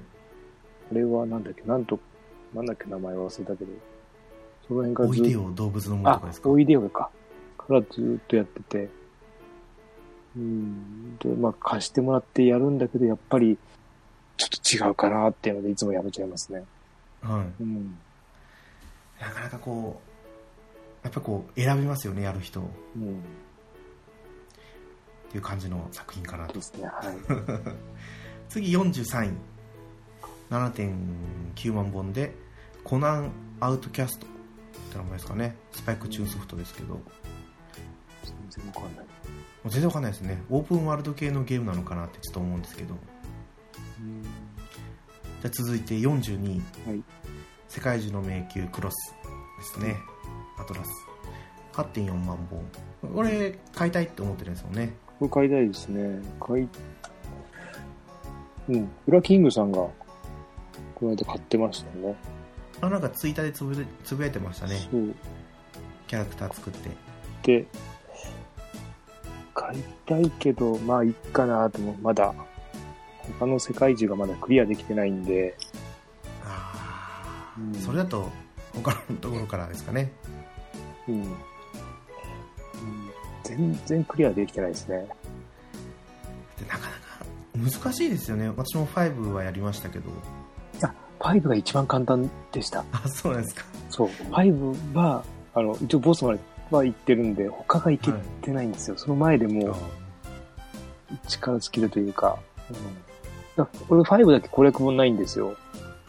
[0.93, 1.99] れはなんだっけ、なんと、
[2.53, 3.71] なんだっけ、名前忘れたけど、
[4.67, 5.23] その辺からずっと。
[5.23, 6.49] おいでよ動物の森とあかです、か？
[6.49, 7.09] おいでよか。
[7.57, 8.89] からずっとやってて、
[10.37, 13.57] うん、で、まあ貸してもらってやるんだけど、やっぱり、
[14.37, 16.63] ちょっと違うかなっていうので、いつもやめちゃいますね。
[17.21, 17.63] はい。
[17.63, 17.97] うん。
[19.19, 22.63] なかなかこうやっぱこう選びますよねやる人っ
[22.95, 23.21] うん。
[25.29, 27.73] ていう感じの作品かなとね、はい。
[28.49, 29.33] 次43位
[30.49, 32.33] 7.9万本で
[32.83, 34.29] コナンアウトキャストっ
[34.91, 37.01] て名前ですかねスパイクチューンソフトですけども
[38.23, 39.05] 全然わかんない。
[39.05, 42.95] う全然わかんないですねオープンワールド系のゲームなのかなってちょっと思うんですけど
[43.99, 44.23] うん。
[44.23, 47.03] じゃあ続いて42位、はい
[47.75, 49.13] 世界中の迷宮クロス
[49.57, 49.97] ですね、
[50.57, 50.89] アトラス
[51.73, 56.21] 8.4万本これ買いたいって思ってるんですよねこれ買いたいですね。
[56.39, 56.67] 買い、
[58.69, 58.89] うん。
[59.05, 59.93] フラキングさんが、こ
[61.01, 62.15] の間買ってましたね。
[62.81, 65.13] あなんかツイッターでつぶつぶやいてましたねそう。
[66.07, 66.89] キャラクター作って
[67.43, 67.65] で、
[69.53, 72.33] 買いたいけど、まあいいかなとも、まだ、
[73.39, 75.57] 他の世界中がまだクリアできてないんで、
[77.57, 78.29] うんそれだと
[78.73, 80.11] 他のところからですかね
[81.07, 81.15] うん。
[81.15, 81.35] うん
[83.43, 85.07] 全然クリアできてないですね。
[86.57, 90.09] でなかなか難しいですよね私も5はやりましたけど
[91.19, 92.83] 5が一番簡単でした。
[92.91, 94.07] あそうなんですかそう。
[94.31, 96.39] 5は、あの、一応ボスまで
[96.71, 98.97] は行ってるんで、他が行けてないんですよ。
[98.97, 99.75] その前でもう、
[101.27, 102.37] 力尽きるというか、
[102.69, 102.75] うん、
[103.63, 105.55] だ俺5だけ攻略本ないんですよ。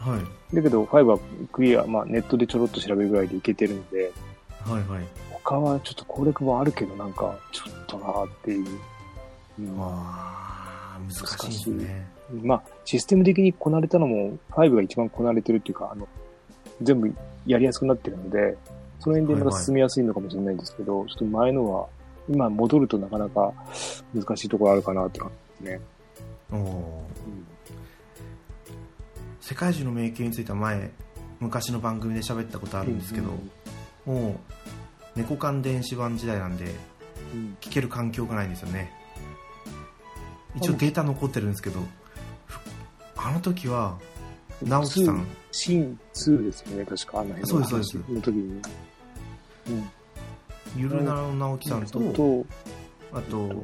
[0.07, 0.55] はい。
[0.55, 1.19] だけど5は
[1.51, 4.11] クリア、まあネットでちょろっと調べるぐらいでいけてるんで、
[4.61, 5.03] はいはい。
[5.31, 8.67] 他はちょっと攻略本あるけどなんか、ちょっとなーっていう。
[9.59, 9.75] うん。
[9.79, 12.07] ああ難しいですね。
[12.43, 16.07] まあ、システム的にこなれたのも、5が一番こなれてるっていうか、あの、
[16.81, 17.13] 全部
[17.45, 18.57] やりやすくなってるので、
[18.99, 21.87] その辺でまた進みやすいのかもしれないんですけど、ちょっと前のは、
[22.29, 23.53] 今戻るとなかなか
[24.13, 25.81] 難しいところあるかなって感じですね。
[26.51, 27.07] おお
[29.47, 30.91] 世界中の迷宮については前
[31.39, 33.31] 昔の番組で喋ったことあるんですけど、
[34.05, 34.31] も
[35.15, 36.65] う猫缶電子版時代なんで
[37.33, 37.57] うん。
[37.61, 38.91] 聞ける環境がないんですよね。
[40.57, 41.79] 一応データ残ってるんですけど
[42.45, 42.59] ふ
[43.15, 43.97] あの時は
[44.61, 45.25] 直樹さん。
[45.53, 47.97] シーン2ですよね、確か、あの辺のそうですそうです。
[47.99, 48.61] 話の時に。
[49.69, 49.89] うん。
[50.75, 52.45] ゆるならの直樹さんとと、
[53.13, 53.63] あと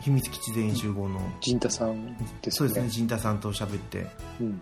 [0.00, 2.50] 秘密基地全員集合の陣太さんですよね。
[2.50, 4.06] そうですね陣太さんと喋って
[4.40, 4.60] うん。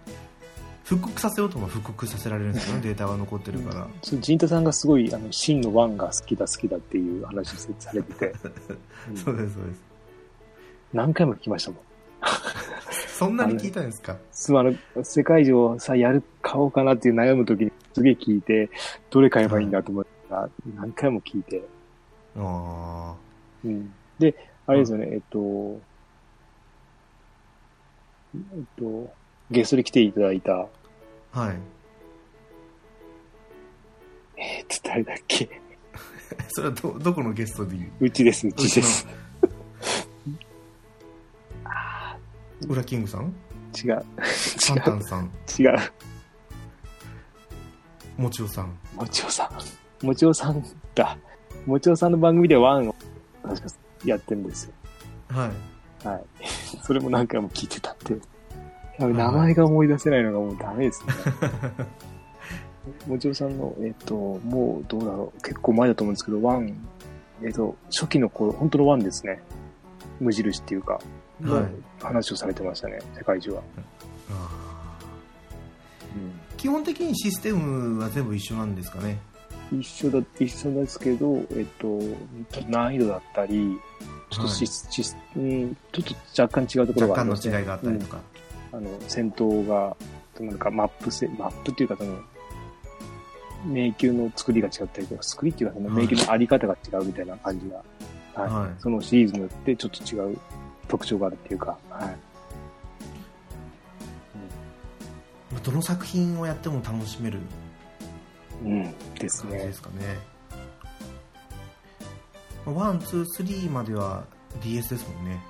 [0.84, 8.34] 復刻させようとも復刻させられるんですよね データが残ってるからそう陣太さんがすごい、あの、シンの1が好きだ好きだっていう話されてて、
[9.10, 9.82] うんそうですそうです
[10.92, 11.80] 何回も聞きましたもん。
[13.18, 14.16] そんなに聞いたんですか？
[14.32, 18.70] すまあの、世界中をさ、やる、買おうかなっていう悩む時にすげえ聞いて、
[19.10, 21.62] どれ買えばいいんだと思ったら、何回も聞いて。
[22.36, 23.14] あ
[23.64, 23.92] うん。
[24.18, 24.34] で、
[24.68, 25.80] あれですよね、えっと、
[28.34, 29.12] えっと、
[29.50, 30.66] ゲストで来ていただいた、あ
[31.40, 31.56] はい。
[34.36, 35.48] えっと、誰だっけ？
[36.48, 38.04] それはどどこのゲストで言う？
[38.04, 39.06] うちです、うちです。
[42.68, 43.34] ウラキングさん？
[43.74, 44.04] 違う。
[44.24, 45.30] サンタンさん。
[45.58, 45.78] 違う。
[48.18, 48.78] もちおさん。
[48.94, 49.50] もちおさ
[50.02, 50.06] ん。
[50.06, 50.62] もちおさん
[50.94, 51.16] だ。
[51.64, 52.94] もちおさんの番組でワンを、
[53.42, 53.68] 確か
[54.04, 54.72] やってるんですよ。
[55.28, 56.24] はいはい。
[56.82, 58.18] それも何回も聞いてたんで。
[58.98, 61.12] 名前が思い出せないのがもうダメですね。
[63.06, 65.42] も ちおさんの、えっ、と、もうどうだろう。
[65.42, 66.74] 結構前だと思うんですけど、ワン、
[67.42, 69.40] えっ、と、初期の頃、本当のワンですね。
[70.18, 71.00] 無印っていうか、
[71.40, 71.66] のはい
[72.00, 73.62] 話をされてましたね、世界中は。
[74.30, 74.98] あ
[76.16, 79.20] うんー基本的にシステムは全部一緒なんですかね
[79.72, 82.00] 一緒だ、一緒ですけど、えっと、
[82.68, 83.78] 難易度だったり、
[84.30, 86.04] ちょっとシス、シスうん、ちょっ
[86.34, 87.58] と若干違うところ若干のがありますね。
[87.58, 88.38] 違いがあったりとか、うん
[88.78, 89.96] あの、戦闘が、
[90.40, 92.18] なんかマップせ、マップっていうかその、
[93.66, 97.76] 迷宮の作りが違ったりとか、作りっていうかその迷宮のあり方が違うみたいな感じが、
[98.42, 98.52] はい。
[98.52, 100.38] はいそのシリーズによってちょっと違う
[100.86, 102.16] 特徴があるっていうか、はい。
[105.64, 107.40] どの作品をやっても楽しめる
[108.64, 109.72] うん、ですねで。
[109.72, 110.18] すかね
[112.66, 114.24] one、two、three までは
[114.62, 115.40] DS ですもんね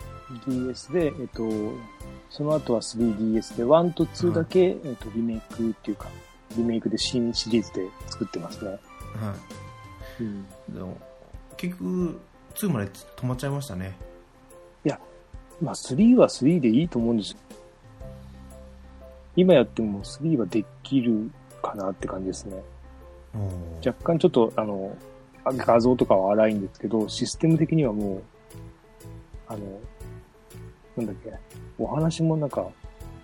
[0.46, 1.48] DS で、えっと、
[2.30, 6.08] その後は 3DS で、1と2だけ、えっと、リメイクっていうか、
[6.56, 8.70] リメイクで新シリーズで作ってますね。
[8.70, 8.78] は
[10.20, 10.46] うん。
[10.70, 10.98] いでも
[11.56, 12.20] 結局
[12.54, 13.96] 2まで止まっちゃいましたね
[15.60, 17.38] まあ、3は3でいいと思うんですよ。
[19.36, 21.30] 今やっても3はできる
[21.62, 22.62] かなって感じですね。
[23.84, 24.96] 若干ちょっと、あの、
[25.44, 28.22] あ画像とかは荒いんですけど、システム的にはもう、
[29.46, 29.60] あの、
[30.96, 31.32] なんだっけ、
[31.78, 32.66] お話もなんか、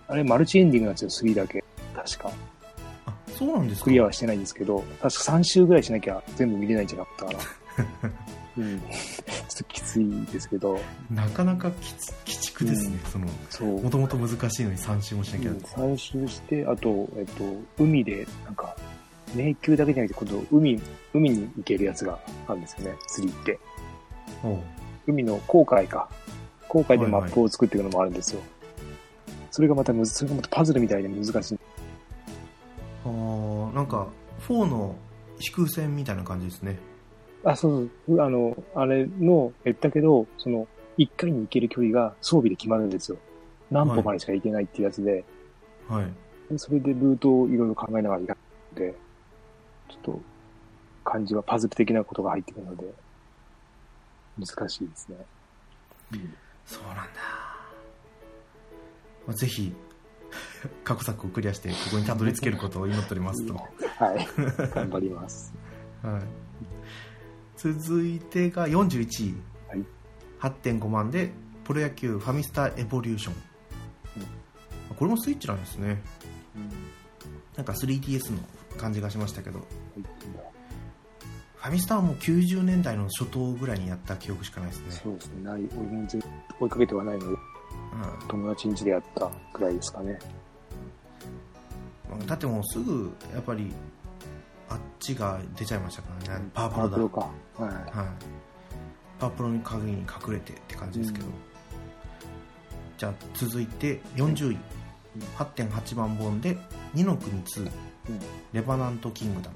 [0.07, 1.63] あれマルチエンディングなんですよ、3だけ。
[1.95, 2.31] 確か。
[3.07, 3.85] あそうなんですか？
[3.85, 8.11] クリアはしてないんですけど、確か3週ぐらいしなきゃ全部見れないんじゃなかったかな。
[8.57, 8.79] うん。
[8.79, 10.79] ちょっときついですけど、
[11.11, 13.81] なかなかきつ鬼畜ですね、そのそう。
[13.83, 17.43] もともと難しいのに3周もしなきゃって、3周して、あと、えっと、
[17.77, 18.75] 海で、なんか、
[19.33, 20.81] 迷宮だけじゃなくて、今度、海、
[21.13, 23.59] 海に行けるやつがあるんですよね、釣りって。
[25.07, 26.09] 海の航海か。
[26.67, 28.41] 航海でマップを作っていくのもあるんですよ。
[29.51, 31.59] それがまたそれがまたパズルみたいで難しい。
[33.05, 34.07] あーなんか
[34.47, 34.95] 4の
[35.39, 36.77] 飛空戦みたいな感じですね
[37.43, 38.21] あ、そうそう。
[38.21, 43.17] あの、あれの、えだけど、その、一回に行ける距離が装備で決まるんですよ。
[43.69, 45.23] 何歩までしか行けないっていうやつで、
[45.87, 46.05] はい
[46.51, 48.37] でそれでルートをいろいろ考えながらやる
[48.73, 48.95] ので、
[49.89, 50.21] ちょっと、
[51.03, 52.93] 漢字はパズル的なことが入ってくるので、
[54.37, 55.17] 難しいですね。
[56.65, 57.03] そうなんだ、
[59.27, 59.73] まあ、ぜひ
[60.83, 63.69] 過去作をクリアしてここにたどり着けることを祈っておりますと、は
[63.99, 64.27] はい。
[64.73, 65.53] 頑張ります。
[66.03, 66.07] い、
[67.57, 69.35] 続いてが41位、
[69.69, 69.85] はい。
[70.39, 71.31] 8.5万で
[71.63, 73.35] プロ野球ファミスタエボリューション、
[74.95, 76.01] これもスイッチなんですね。
[77.55, 78.39] なんか 3DS の
[78.77, 79.59] 感じがしましたけど。
[81.57, 85.43] ファミスタはもう90年代の初頭ぐらいにやった記憶しかないですね、そうですね。
[85.43, 86.23] ない、俺全然
[86.59, 87.21] 追いかけてはないの。
[87.21, 87.37] で、うん。
[88.27, 90.19] 友達ん家でやったくらいですかね。
[92.27, 93.73] だってもうすぐやっぱり
[94.69, 96.45] あっちが出ちゃいましたからね。
[96.53, 96.89] パワープロだ。
[96.89, 97.19] パワープロか。
[97.63, 97.91] ははい、
[99.19, 101.33] パワープロに鍵に隠れてって感じですけど、うん。
[102.99, 104.57] じゃあ続いて40位、
[105.35, 106.57] 8.8番本で
[106.93, 107.71] 「二の国2、うん
[108.53, 109.55] レバナント・キングダム」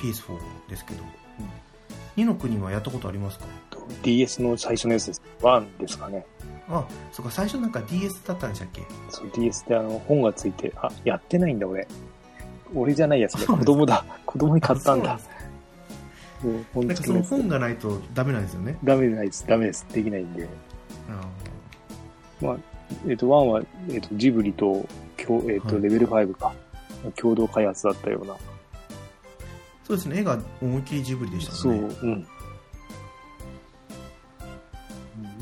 [0.00, 1.08] PS4 ですけど、うん
[2.16, 3.44] 二の国はやったことありますか？
[3.44, 3.48] い。
[4.04, 5.22] DS の最初のやつです。
[5.40, 6.24] 1ですかね。
[6.68, 8.82] あそうか最初なんか DS だったんでしたっけ？
[9.10, 11.88] そう、DS ってあの、本がついて、あ、やってないんだ俺。
[12.72, 13.40] 俺じゃないやつね。
[13.40, 14.04] そうなんです子供だ。
[14.26, 15.18] 子供に買ったんだあ。
[16.40, 19.44] そう本なんかその本がないとダメなんですよねダメないです。
[19.48, 19.84] ダメです。
[19.92, 20.48] できないんで。
[21.10, 21.26] あ
[22.44, 22.56] まあ、
[23.06, 25.82] えっ、と、1は、えっ、と、ジブリと、共えっ、と、はい。
[25.82, 26.52] レベル5か。
[27.16, 28.34] 共同開発だったような。
[29.84, 30.20] そうですね。
[30.20, 31.90] 絵が思いっきりジブリでしたそう、うん。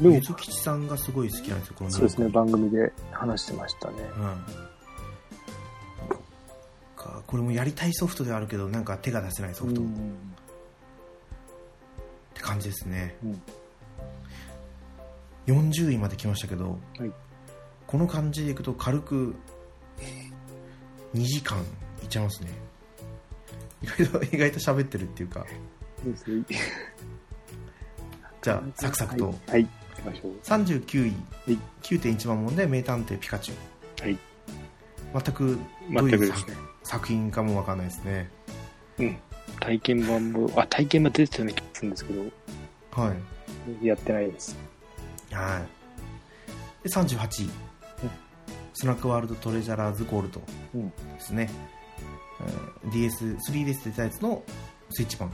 [0.00, 3.94] でも、水吉さんがすごい好きなんですよこのそうですね、番組で話してましたね。
[4.18, 4.72] うん
[7.02, 7.22] か。
[7.26, 9.81] これもやりたいソフトではあるけどなんか手が出せないソフト。
[9.81, 10.14] っうん。
[12.35, 13.42] て感じですね、うん。
[15.46, 17.12] 40位まで来ましたけど、はい
[17.92, 19.35] この感じでいくと軽く
[21.14, 21.59] 2時間
[22.02, 22.48] いっちゃいますね
[23.83, 25.46] 意外と 意外と喋ってるっていうか
[26.02, 26.44] そうですね。
[28.40, 30.33] じゃあサクサクと、はい、はい、行きましょう。
[30.42, 31.14] 39位、は
[31.52, 34.18] い9.1万問で名探偵ピカチュウはい。
[35.12, 35.59] 全く
[35.92, 36.57] どういう作,、ね。
[36.83, 38.31] 作品かもわかんないですね
[38.98, 39.16] うん。
[39.61, 42.22] 体験版も、あ、体験版出てたような気がするんですけど、
[42.90, 43.14] は
[43.83, 44.57] いやってないです。
[45.31, 45.62] は
[46.85, 46.88] い。
[46.88, 47.71] で、38位。
[48.74, 50.40] スナックワールドトレジャラーズゴールド
[50.74, 51.50] うんですね。
[52.85, 54.42] うん DS、3DS 出たやつの
[54.90, 55.30] スイッチ版。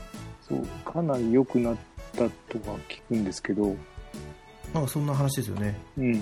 [0.47, 1.77] そう、かなり良くなっ
[2.13, 2.25] たと
[2.71, 3.75] は聞くんですけど、
[4.75, 5.75] なんかそんな話ですよね。
[5.97, 6.13] うん。
[6.17, 6.21] ま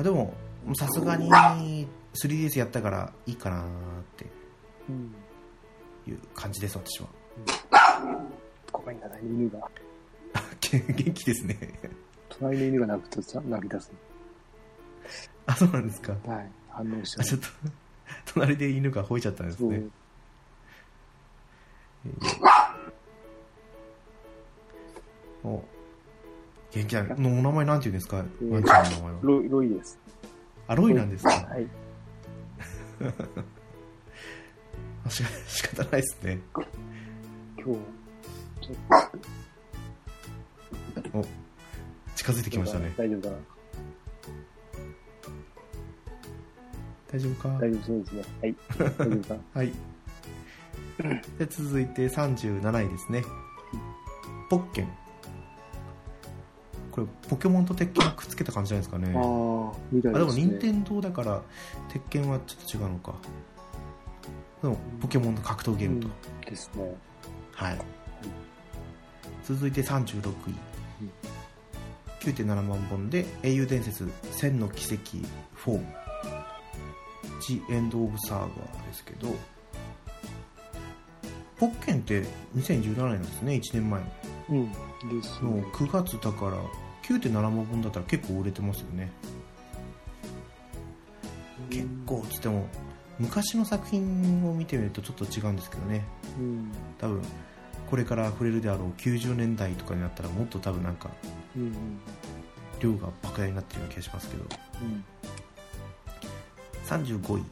[0.00, 0.34] あ、でも、
[0.76, 1.30] さすがに
[2.22, 3.64] 3DS やったからいいかなーっ
[4.16, 4.26] て
[4.88, 5.14] うん。
[6.06, 7.08] いう感じです、私は。
[8.72, 9.58] ごめんなさい、犬が。
[10.70, 11.56] 元気ですね。
[12.28, 13.90] 隣の犬が泣くとさ泣き出す。
[15.46, 16.12] あ、そうなんですか。
[16.26, 16.50] はい。
[16.70, 17.48] 反応しあ、ちょてっと、
[18.34, 19.64] 隣で犬が吠えちゃったんです。
[19.64, 19.82] ね。
[25.42, 25.62] お
[26.72, 27.14] 元気だね。
[27.18, 29.18] のお名前なんて言うんですか、うんワンちゃんの名前は。
[29.22, 29.98] ロイ、ロイです。
[30.66, 31.30] あ、ロイなんですか？
[31.30, 31.68] はい。
[35.06, 36.38] あしか仕方ないですね。
[36.54, 36.64] 今
[37.64, 38.72] 日、ちょ
[41.00, 41.26] っお、
[42.16, 42.92] 近づいてときましたね。
[42.96, 43.36] 大丈夫かな
[47.14, 47.48] 大丈夫か？
[47.60, 48.22] 大丈夫そうですね。
[48.42, 48.54] はい。
[48.78, 49.34] 大丈夫か？
[49.34, 49.72] なはい。
[51.38, 53.22] で続いて37位ですね。
[54.50, 54.88] ポッケン。
[56.90, 59.12] これ、ポケモンと鉄拳をくっつけた感じじゃないですかね。
[59.16, 60.44] ああ、みたいあでもですね。
[60.46, 61.42] 任天堂だから
[61.88, 63.14] 鉄拳はちょっと違うのか
[64.62, 66.94] でもポケモンの格闘ゲームと、うんですね。
[67.52, 67.78] はい
[69.44, 70.32] 続いて36位、
[71.02, 71.10] うん
[72.20, 75.18] 9.7万本で英雄伝説千の奇跡
[75.70, 75.84] 4
[77.46, 78.48] The End of Saga
[78.86, 79.28] ですけど
[81.58, 82.24] ポッケンって
[82.56, 84.02] 2017年なんですね1年前
[84.50, 84.72] うん。
[84.72, 84.76] で
[85.22, 85.64] すのね。
[85.72, 86.56] 9月だから
[87.02, 89.10] 9.7万本だったら結構売れてますよね
[91.70, 92.66] 結構つっても
[93.18, 96.04] 昔の作品を見てみるとちょっと違うんですけどね
[96.38, 96.72] うん。
[96.98, 97.22] 多分
[97.90, 101.10] これから触れるであろう90年代とかになったらもっと多分なんか
[101.56, 101.62] うん。
[101.62, 101.74] うん。
[102.80, 104.44] 量が爆大になってるような気がしますけど
[104.82, 105.04] うん。
[106.86, 107.42] 35位。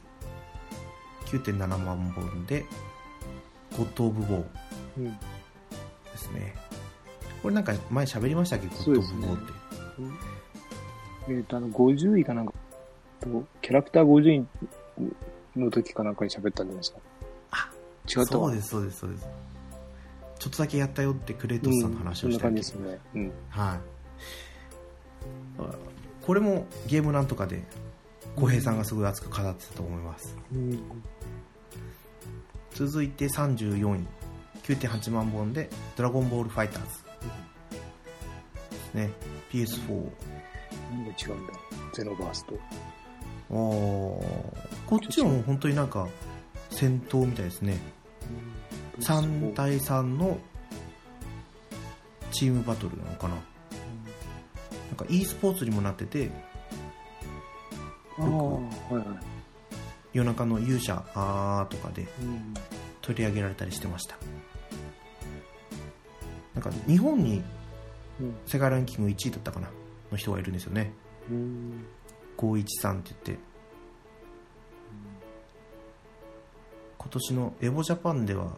[1.27, 1.79] 9.7万
[2.15, 2.65] 本で
[3.77, 4.45] ゴッド・オブ・ウォー
[4.99, 5.05] うん。
[5.13, 5.19] で
[6.17, 6.55] すね。
[7.43, 8.67] これなんか前喋りましたっけ？
[8.69, 9.53] ゴッド・オブ・ウォーって。
[11.29, 12.53] えっ、と、あの、50位かなんか、
[13.21, 14.45] とキャラクター50
[15.57, 16.99] 位の時かなんかに喋ったんじゃないですか？
[17.53, 17.71] あ
[18.09, 19.29] 違ったそうですそうですそうです。
[20.39, 23.23] ちょっとだけやったよってクレイトスさんの話をしたうん、り、そんな感じですね。
[23.23, 23.33] うん。
[23.49, 23.81] はい。
[26.27, 27.63] これもゲームなんとかで
[28.37, 30.37] 小平さんがすごい熱く語ってたと思います。
[30.53, 30.83] うん。
[32.75, 34.07] 続いて34位。
[34.63, 37.03] 9.8万本で「ドラゴンボールファイターズ」
[38.95, 39.11] ね。
[39.51, 40.11] PS4
[40.93, 41.53] 何が違うんだ。
[41.93, 42.59] ゼノバースと。
[43.51, 44.87] おー。
[44.87, 46.09] こっちはもう本当になんか
[46.71, 47.79] 戦闘みたいですね。
[49.01, 50.39] 3対3の
[52.31, 53.35] チームバトルなのかな。
[53.35, 56.52] なんか e スポーツにもなっててああ、
[58.31, 58.61] は
[58.93, 59.07] いはい。
[60.13, 62.55] 夜中の勇者あーとかでうん。
[63.01, 64.17] 取り上げられたりしてました
[66.55, 67.43] なんか日本に
[68.21, 68.35] うん。
[68.47, 69.69] 世界ランキング1位だったかな
[70.11, 70.93] の人がいるんですよね
[71.31, 71.85] うん。
[72.37, 73.43] 513って言って
[76.99, 78.53] 今年のエボジャパンでは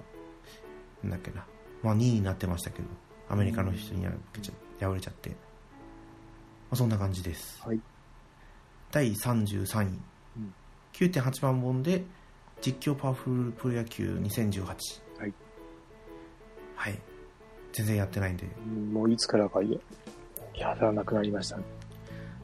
[1.02, 1.44] なんだっけな、
[1.82, 2.88] まあ、2位になってましたけど
[3.28, 4.06] アメリカの人に
[4.80, 5.36] 敗れちゃって、ま
[6.72, 7.80] あ、そんな感じですはい。
[8.94, 10.54] 第33位、うん
[10.92, 12.04] 9.8万本で
[12.60, 14.64] 実況パワフルプロ野球2018
[15.18, 15.34] はい、
[16.76, 16.98] はい、
[17.72, 18.46] 全然やってないんで。
[18.92, 19.76] もういつからかや
[20.54, 21.64] やらなくなりましたね。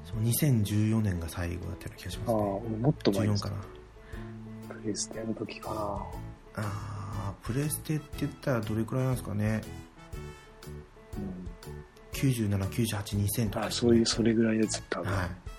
[0.04, 2.76] そう2014年が最後だったような気がしああ、ますね。
[2.78, 3.50] もっと前で14すか。
[3.50, 3.56] な。
[4.74, 5.76] プレステの時かな。
[5.76, 6.10] あ
[6.56, 9.60] あプレステって言ったらどれくらいなんですかね。
[12.14, 15.12] 97982000とか、あそういう、それぐらいのやつ多分。
[15.12, 15.26] はい。
[15.26, 15.49] うん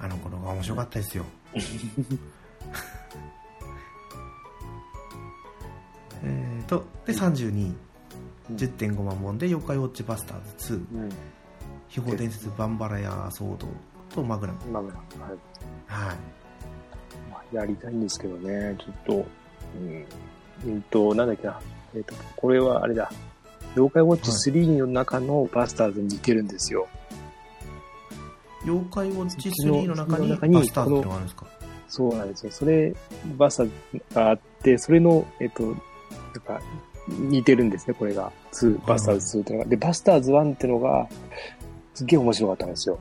[0.00, 1.24] あの頃が面白かったですよ
[6.22, 7.76] えーとで32位うん
[8.56, 11.08] 10.5万本で妖怪ウォッチバスターズ2うん。
[11.88, 13.66] 秘宝伝説バンバラヤソード
[14.14, 14.98] とマグナム今ぐらい。
[14.98, 16.06] はい。
[16.08, 16.16] はい
[17.30, 19.26] まあやりたいんですけどね、ちょっと、
[20.64, 21.60] うん、うんと、なんだっけな。
[21.94, 23.10] えっ、と、これはあれだ。
[23.74, 26.88] 妖怪ウォッチ3の中のバスターズに似てるんですよ。
[28.68, 31.46] 妖怪ウォッチ3の中にの中にバスターズってのがあるんですか？
[31.88, 32.52] そうなんですよ。
[32.52, 32.94] それ、
[33.38, 35.74] バスターズがあって、それの、えっ、と、なん
[36.46, 36.60] か、
[37.08, 38.30] 似てるんですね、これが。
[38.52, 39.64] 2、バスターズ2ってのが。
[39.64, 41.08] で、バスターズ1ってのが、
[41.94, 42.98] すっげえ面白かったんですよ。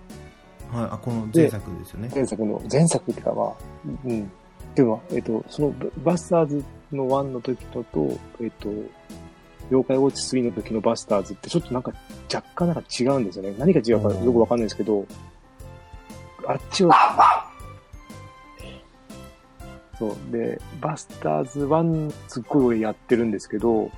[0.71, 3.53] はいあこの前作ですよね前作の、前作っていうかまあ、
[4.05, 4.31] うん。
[4.75, 8.69] でも、えっ、と、そのババスターズの1の時とと、えっ、と、
[9.69, 11.93] 妖怪ウォッチ3の時のバスターズってちょっとなんか
[12.33, 13.53] 若干なんか違うんですよね。
[13.57, 15.05] 何が違うかよくわかんないですけど、
[16.47, 17.51] あっちは、
[19.99, 20.31] そう。
[20.31, 23.91] で、バスターズ1すっごい俺やってるんですけど、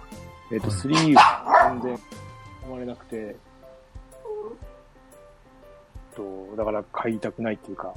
[0.51, 2.03] えっ、と、はい3は全然ハ
[2.71, 3.35] マれなくて、
[6.15, 7.93] と、だから買いたくないっていうか、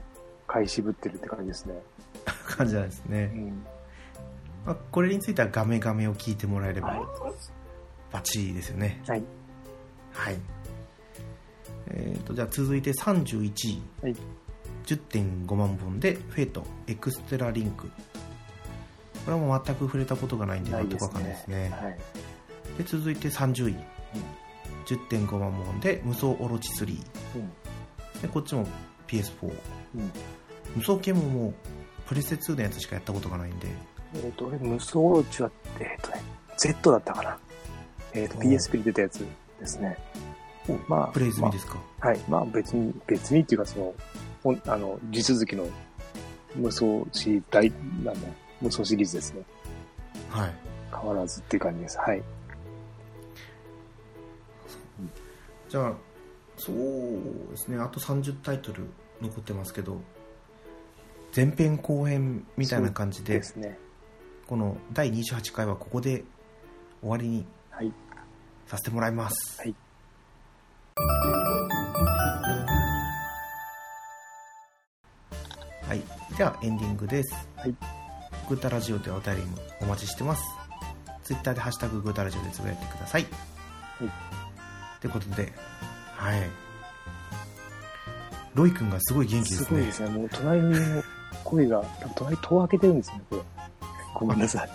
[0.46, 1.74] 買い渋ってるって感じですね。
[2.46, 3.66] 感じなんですね、うん。
[4.66, 6.98] まあ、これについてはガメガメを聞いてもらえればはい
[8.12, 9.24] バッチリですよねはい。
[10.12, 10.36] はい
[11.88, 14.16] えー、とじゃあ続いて31位、はい
[14.86, 17.92] 10.5万本でフェイトエクステラリンクこ
[19.28, 21.98] れはもう全く触れたことがないんで全くわかんないですねはい。
[22.78, 23.76] で続いて30位、
[24.86, 26.98] 10.5万本で無双オロチ3
[27.36, 28.20] うん。
[28.20, 28.66] でこっちも
[29.06, 29.52] PS4
[29.96, 30.10] うん。
[30.76, 31.54] 無双系ももう
[32.06, 33.68] プレステ2のやつしかやったことがないんで
[34.14, 36.22] えっ、と、俺、無双オロチは、えっ、とね、
[36.56, 37.38] Z だったかな。
[38.12, 39.26] えっ、と、お PSP に出たやつ
[39.58, 39.96] ですね。
[40.86, 42.20] まあ、プレイ済みですか、まあはい。
[42.28, 43.94] まあ、別に、別にっていうか、その、
[44.42, 45.68] ほんあの、地続きの
[46.54, 47.70] 無双シリーズ、大、
[48.04, 48.28] なんだ、
[48.60, 49.42] 無双シリーズですね。
[50.30, 50.54] はい
[50.90, 51.98] 変わらずっていう感じです。
[51.98, 52.22] はい。
[55.68, 55.94] じゃあ
[56.58, 56.76] そう
[57.50, 58.84] ですねあと30タイトル
[59.22, 60.02] 残ってますけど
[61.34, 63.78] 前編後編みたいな感じでですね。
[64.46, 66.24] この第28回はここで
[67.00, 67.92] 終わりにはい。
[68.66, 69.74] させてもらいますはい
[70.96, 71.41] はい
[76.36, 77.34] ではエンディングです。
[77.56, 77.74] はい。
[78.48, 80.42] グータラジオでお便りもお待ちしてます。
[81.22, 83.22] ツイッターでハッシュタググータラジオでつぶやいてください。
[83.22, 83.30] はい。
[85.00, 85.52] ということで
[86.16, 86.42] はい。
[88.54, 89.66] ロイ君がすごい元気ですね。
[89.66, 90.08] すごいですね。
[90.08, 91.02] もう隣の
[91.44, 93.42] 声が、隣戸を開けてるんですよね、これ。
[94.14, 94.70] ごめんなさい。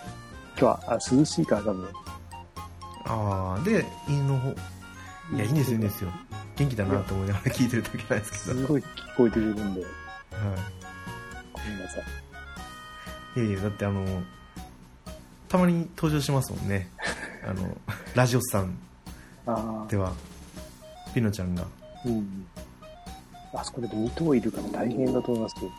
[0.60, 1.88] 今日はあ涼しいから多分。
[3.06, 4.50] ああで犬の方。
[4.50, 4.54] い
[5.38, 6.12] やいいんですよいいんですよ。
[6.56, 8.86] 元気だなと思いながら聞いてる時なんですけど、すごい聞
[9.16, 9.88] こえてるんで、は
[11.68, 12.04] ごめんなさい。
[13.40, 14.06] い、いやいやだってあの
[15.48, 16.90] たまに登場しますもんね
[17.48, 17.78] あの
[18.16, 18.78] ラジオスさん
[19.88, 20.12] で、は
[21.14, 21.66] ピノちゃんが
[22.06, 22.46] うん。
[23.54, 25.72] あそこで2頭いるから大変だと思いますよ。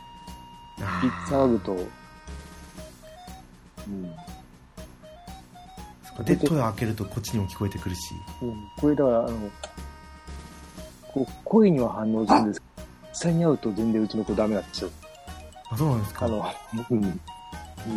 [0.80, 1.76] あピーッ騒ぐと、
[3.86, 4.14] うん。
[6.24, 8.12] で戸を開けるとこっちにも聞こえてくるし
[8.42, 9.30] うん、これだから、あの、
[11.12, 14.90] こう声には反応するんですけど、実際に会うと全然うちの子ダメなんですよ。
[15.70, 16.26] あそうなんですか。
[16.26, 16.44] あの、
[16.90, 17.20] うん、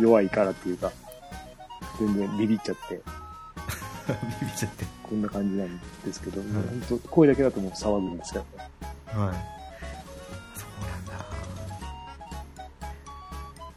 [0.00, 0.92] 弱いからっていうか、
[1.98, 2.96] 全然ビビっちゃって、
[4.40, 4.84] ビビっちゃって。
[5.02, 8.44] こんな感じなんですけど、ん本当声だけだともう騒ぐんですけど。
[8.44, 8.50] ね。
[8.58, 9.12] はい。
[9.14, 9.34] そうなん
[11.06, 11.26] だ。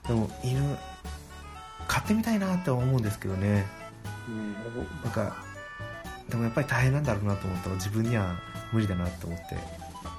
[0.08, 0.78] でも犬
[1.88, 3.66] 飼ってみたいなって思うんですけどね。
[4.28, 4.54] うん、
[5.04, 5.43] なんか
[6.30, 8.39] でもやっぱり大変なんだろうなと思ったら自分には
[8.72, 9.58] 無理だなと思って。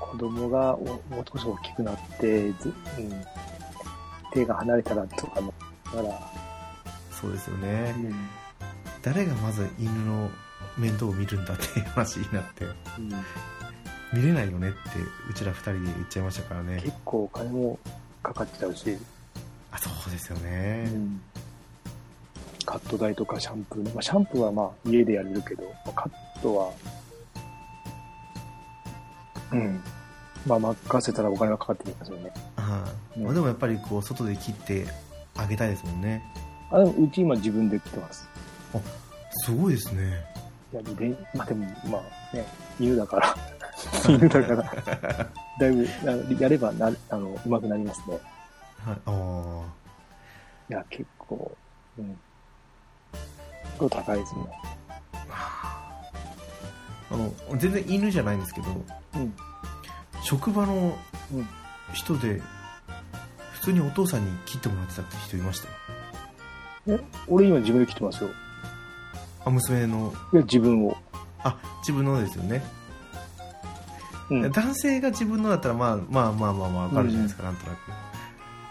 [0.01, 3.25] 子供がおもう少し大きくなって、ずうん、
[4.37, 5.55] 手が離れたらとかの、
[5.87, 6.33] だから、
[7.11, 8.15] そうですよね、うん。
[9.03, 10.29] 誰がまず犬の
[10.77, 12.69] 面倒を見るんだっていう話になってう
[13.01, 13.11] ん。
[14.13, 14.79] 見れないよねって
[15.31, 16.81] うちら二人で言っちゃいましたからね。
[16.83, 17.79] 結構お金も
[18.23, 18.99] かかっちゃうし、
[19.73, 21.21] あそうですようね、ん。
[22.67, 26.71] カット代とかシャンプー、まあ、シャンプーはまあ家でやれるけど、まあカットは、
[29.53, 29.83] うん。
[30.47, 32.33] まあ任せたらお金がかかってきますよね。
[32.57, 32.85] は
[33.17, 34.87] い、うんまあ、でもやっぱりこう外で切って
[35.37, 36.23] あげたいですもんね
[36.71, 38.29] あ、でもうち今自分で切ってます。
[39.45, 40.25] すごいですね
[40.73, 41.99] いや、で、まあでも、ま
[42.33, 42.45] あね、
[42.81, 43.37] 犬だから、
[44.09, 45.31] 犬だから、
[45.61, 48.19] だいぶ、あやればな、あの、上手くなりますね。
[48.85, 49.63] はい、あ
[50.71, 51.53] いや、結構、
[51.99, 52.09] うん。
[52.09, 54.41] 結構高いですね。
[55.31, 56.03] あ
[57.11, 58.67] あの全然犬じゃないんですけど
[59.15, 59.35] うん。
[60.27, 60.99] 職場の
[61.33, 61.47] うん。
[61.93, 62.43] 人で
[63.53, 65.69] 普通にお父さんに切ってもらってたって人いました
[66.93, 66.99] よ。
[66.99, 68.31] え、俺今自分で切ってますよ。
[69.45, 70.13] あ娘の。
[70.33, 70.97] いや、自分を。
[71.45, 72.61] あ自分のですよね、
[74.31, 74.51] うん。
[74.51, 77.79] 男性が自分のだったらまあまあまあまあまあわかるじゃないですか、なんとなく。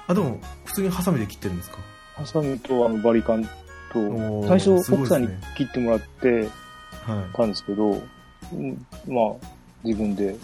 [0.07, 1.77] あでも普通にハサミで切ってるんですか？
[2.15, 3.45] ハサミとあのバリカン
[3.93, 6.49] と、最初奥さんに切ってもらって
[7.05, 7.91] はいたんですけど、
[8.51, 8.85] うん。
[9.07, 9.47] まあ、
[9.85, 10.35] 自分で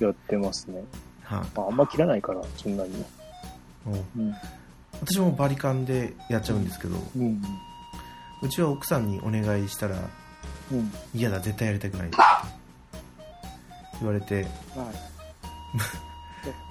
[0.00, 0.84] やってますね。
[1.24, 3.04] はいまあ、あんま切らないから、そんなに。
[3.84, 4.34] もううん。
[5.00, 7.42] 私もバリカンでやっちゃうんですけどうん。
[8.42, 9.96] うちは奥さんにお願いしたら
[10.72, 10.92] うん。
[11.14, 12.16] 嫌だ絶対やりたくないって
[14.00, 14.46] 言われてはい。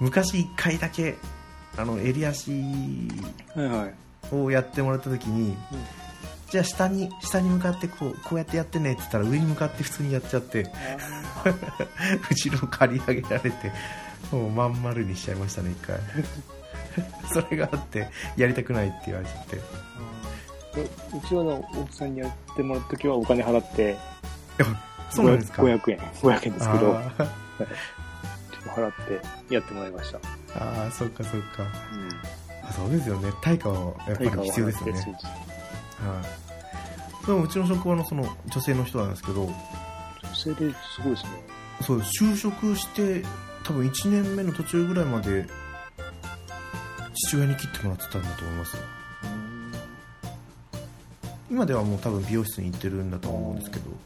[0.00, 1.16] 昔1回だけ
[1.76, 2.50] あの襟足
[3.54, 3.94] はいはい。
[4.34, 5.56] をやってもらった時に、
[6.50, 10.70] じゃあ下に下に向かってこうこうやってやってねって言ったら上に向かって普通にやっちゃって
[12.30, 13.72] 後ろ刈り上げられて
[14.30, 15.98] もうまん丸にしちゃいましたね一回。
[17.32, 19.60] それがあってやりたくないって言われちゃって。
[20.78, 23.96] えうちはね、奥さんにやってもらった時はお金払って、
[25.10, 25.62] そうなんですか。
[25.62, 25.98] 500円。
[25.98, 27.16] 500円ですけど、あー。
[27.18, 27.66] ちょっ
[28.62, 28.92] と払っ
[29.48, 30.18] てやってもらいました。
[30.54, 31.62] あーそっかそっか。
[31.62, 31.68] うん。
[32.68, 33.32] あそうですよね。
[33.40, 35.18] 対価はやっぱり必要ですよね
[35.98, 36.22] は
[37.22, 37.26] い。
[37.26, 39.54] でもうちの職場のその女性の人なんですけど女
[40.34, 41.30] 性ですごいですね。
[41.82, 43.24] そう就職して
[43.64, 45.46] 多分1年目の途中ぐらいまで
[47.14, 48.76] 父親に切ってもらってたんだと思います。
[51.50, 53.70] 今ではもう多分美容室に行ってるんだと思うんです。
[53.70, 53.98] けど、はい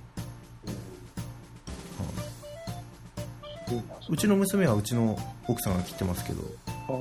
[3.73, 5.17] うんうちの娘はうちの
[5.47, 6.25] 奥さんが切ってます。
[6.25, 6.43] けど
[6.89, 6.95] ああ、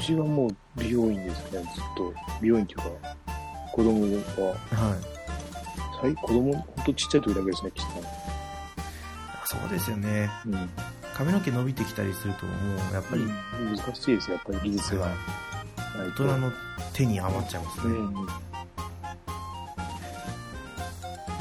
[0.00, 1.52] うちはもう美容院です。
[1.52, 2.14] ね、ずっと。
[2.40, 2.84] 美容院っていうか、
[3.72, 5.12] 子供は、はい
[6.02, 7.86] 最子供、ほんとちっちゃい時だけですね、切っ
[9.44, 10.30] そうですよね。
[10.46, 10.70] うん。
[11.14, 12.52] 髪の毛伸びてきたりするとも
[12.90, 15.16] うやっぱり難しいですよ、やっぱり技術がはない
[16.16, 16.24] と。
[16.24, 16.52] い大人の
[16.92, 18.26] 手に余っちゃいますね、うん。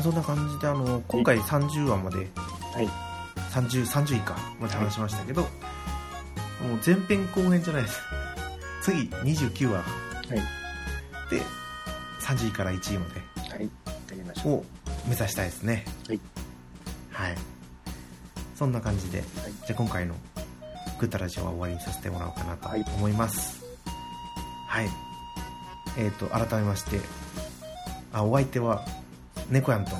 [0.03, 2.89] そんな感じであの今回30話まではい。
[3.51, 5.49] 30, 30位かまで話しましたけど、もう
[6.85, 7.99] 前編後編じゃないです
[8.83, 10.35] 次29話はい。
[11.29, 11.41] で
[12.21, 13.63] 30位から1位まはい。
[13.63, 13.69] や
[14.11, 14.55] りましでょう。
[14.55, 14.65] を
[15.07, 15.85] 目指したいですね。
[16.07, 16.19] はい。
[17.11, 17.35] はい。
[18.55, 19.23] そんな感じで、
[19.65, 20.15] じゃあ今回の
[20.99, 22.85] グッタラジオは終わりにさせてもらおうかなとはい。
[22.97, 23.63] 思います。
[24.67, 24.89] はい、
[25.97, 27.01] えっ、と改めまして
[28.13, 28.85] あお相手は
[29.49, 29.91] 猫やんと。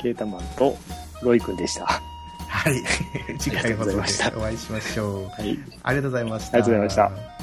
[0.00, 0.76] ケータマンと
[1.22, 1.86] ロイ君でした。
[1.86, 2.00] は
[2.48, 2.82] はい。
[3.38, 5.42] 次回放お会いしましょう。
[5.42, 5.58] い。
[5.82, 6.58] ありがとうございました。
[6.58, 7.33] ありがとうございました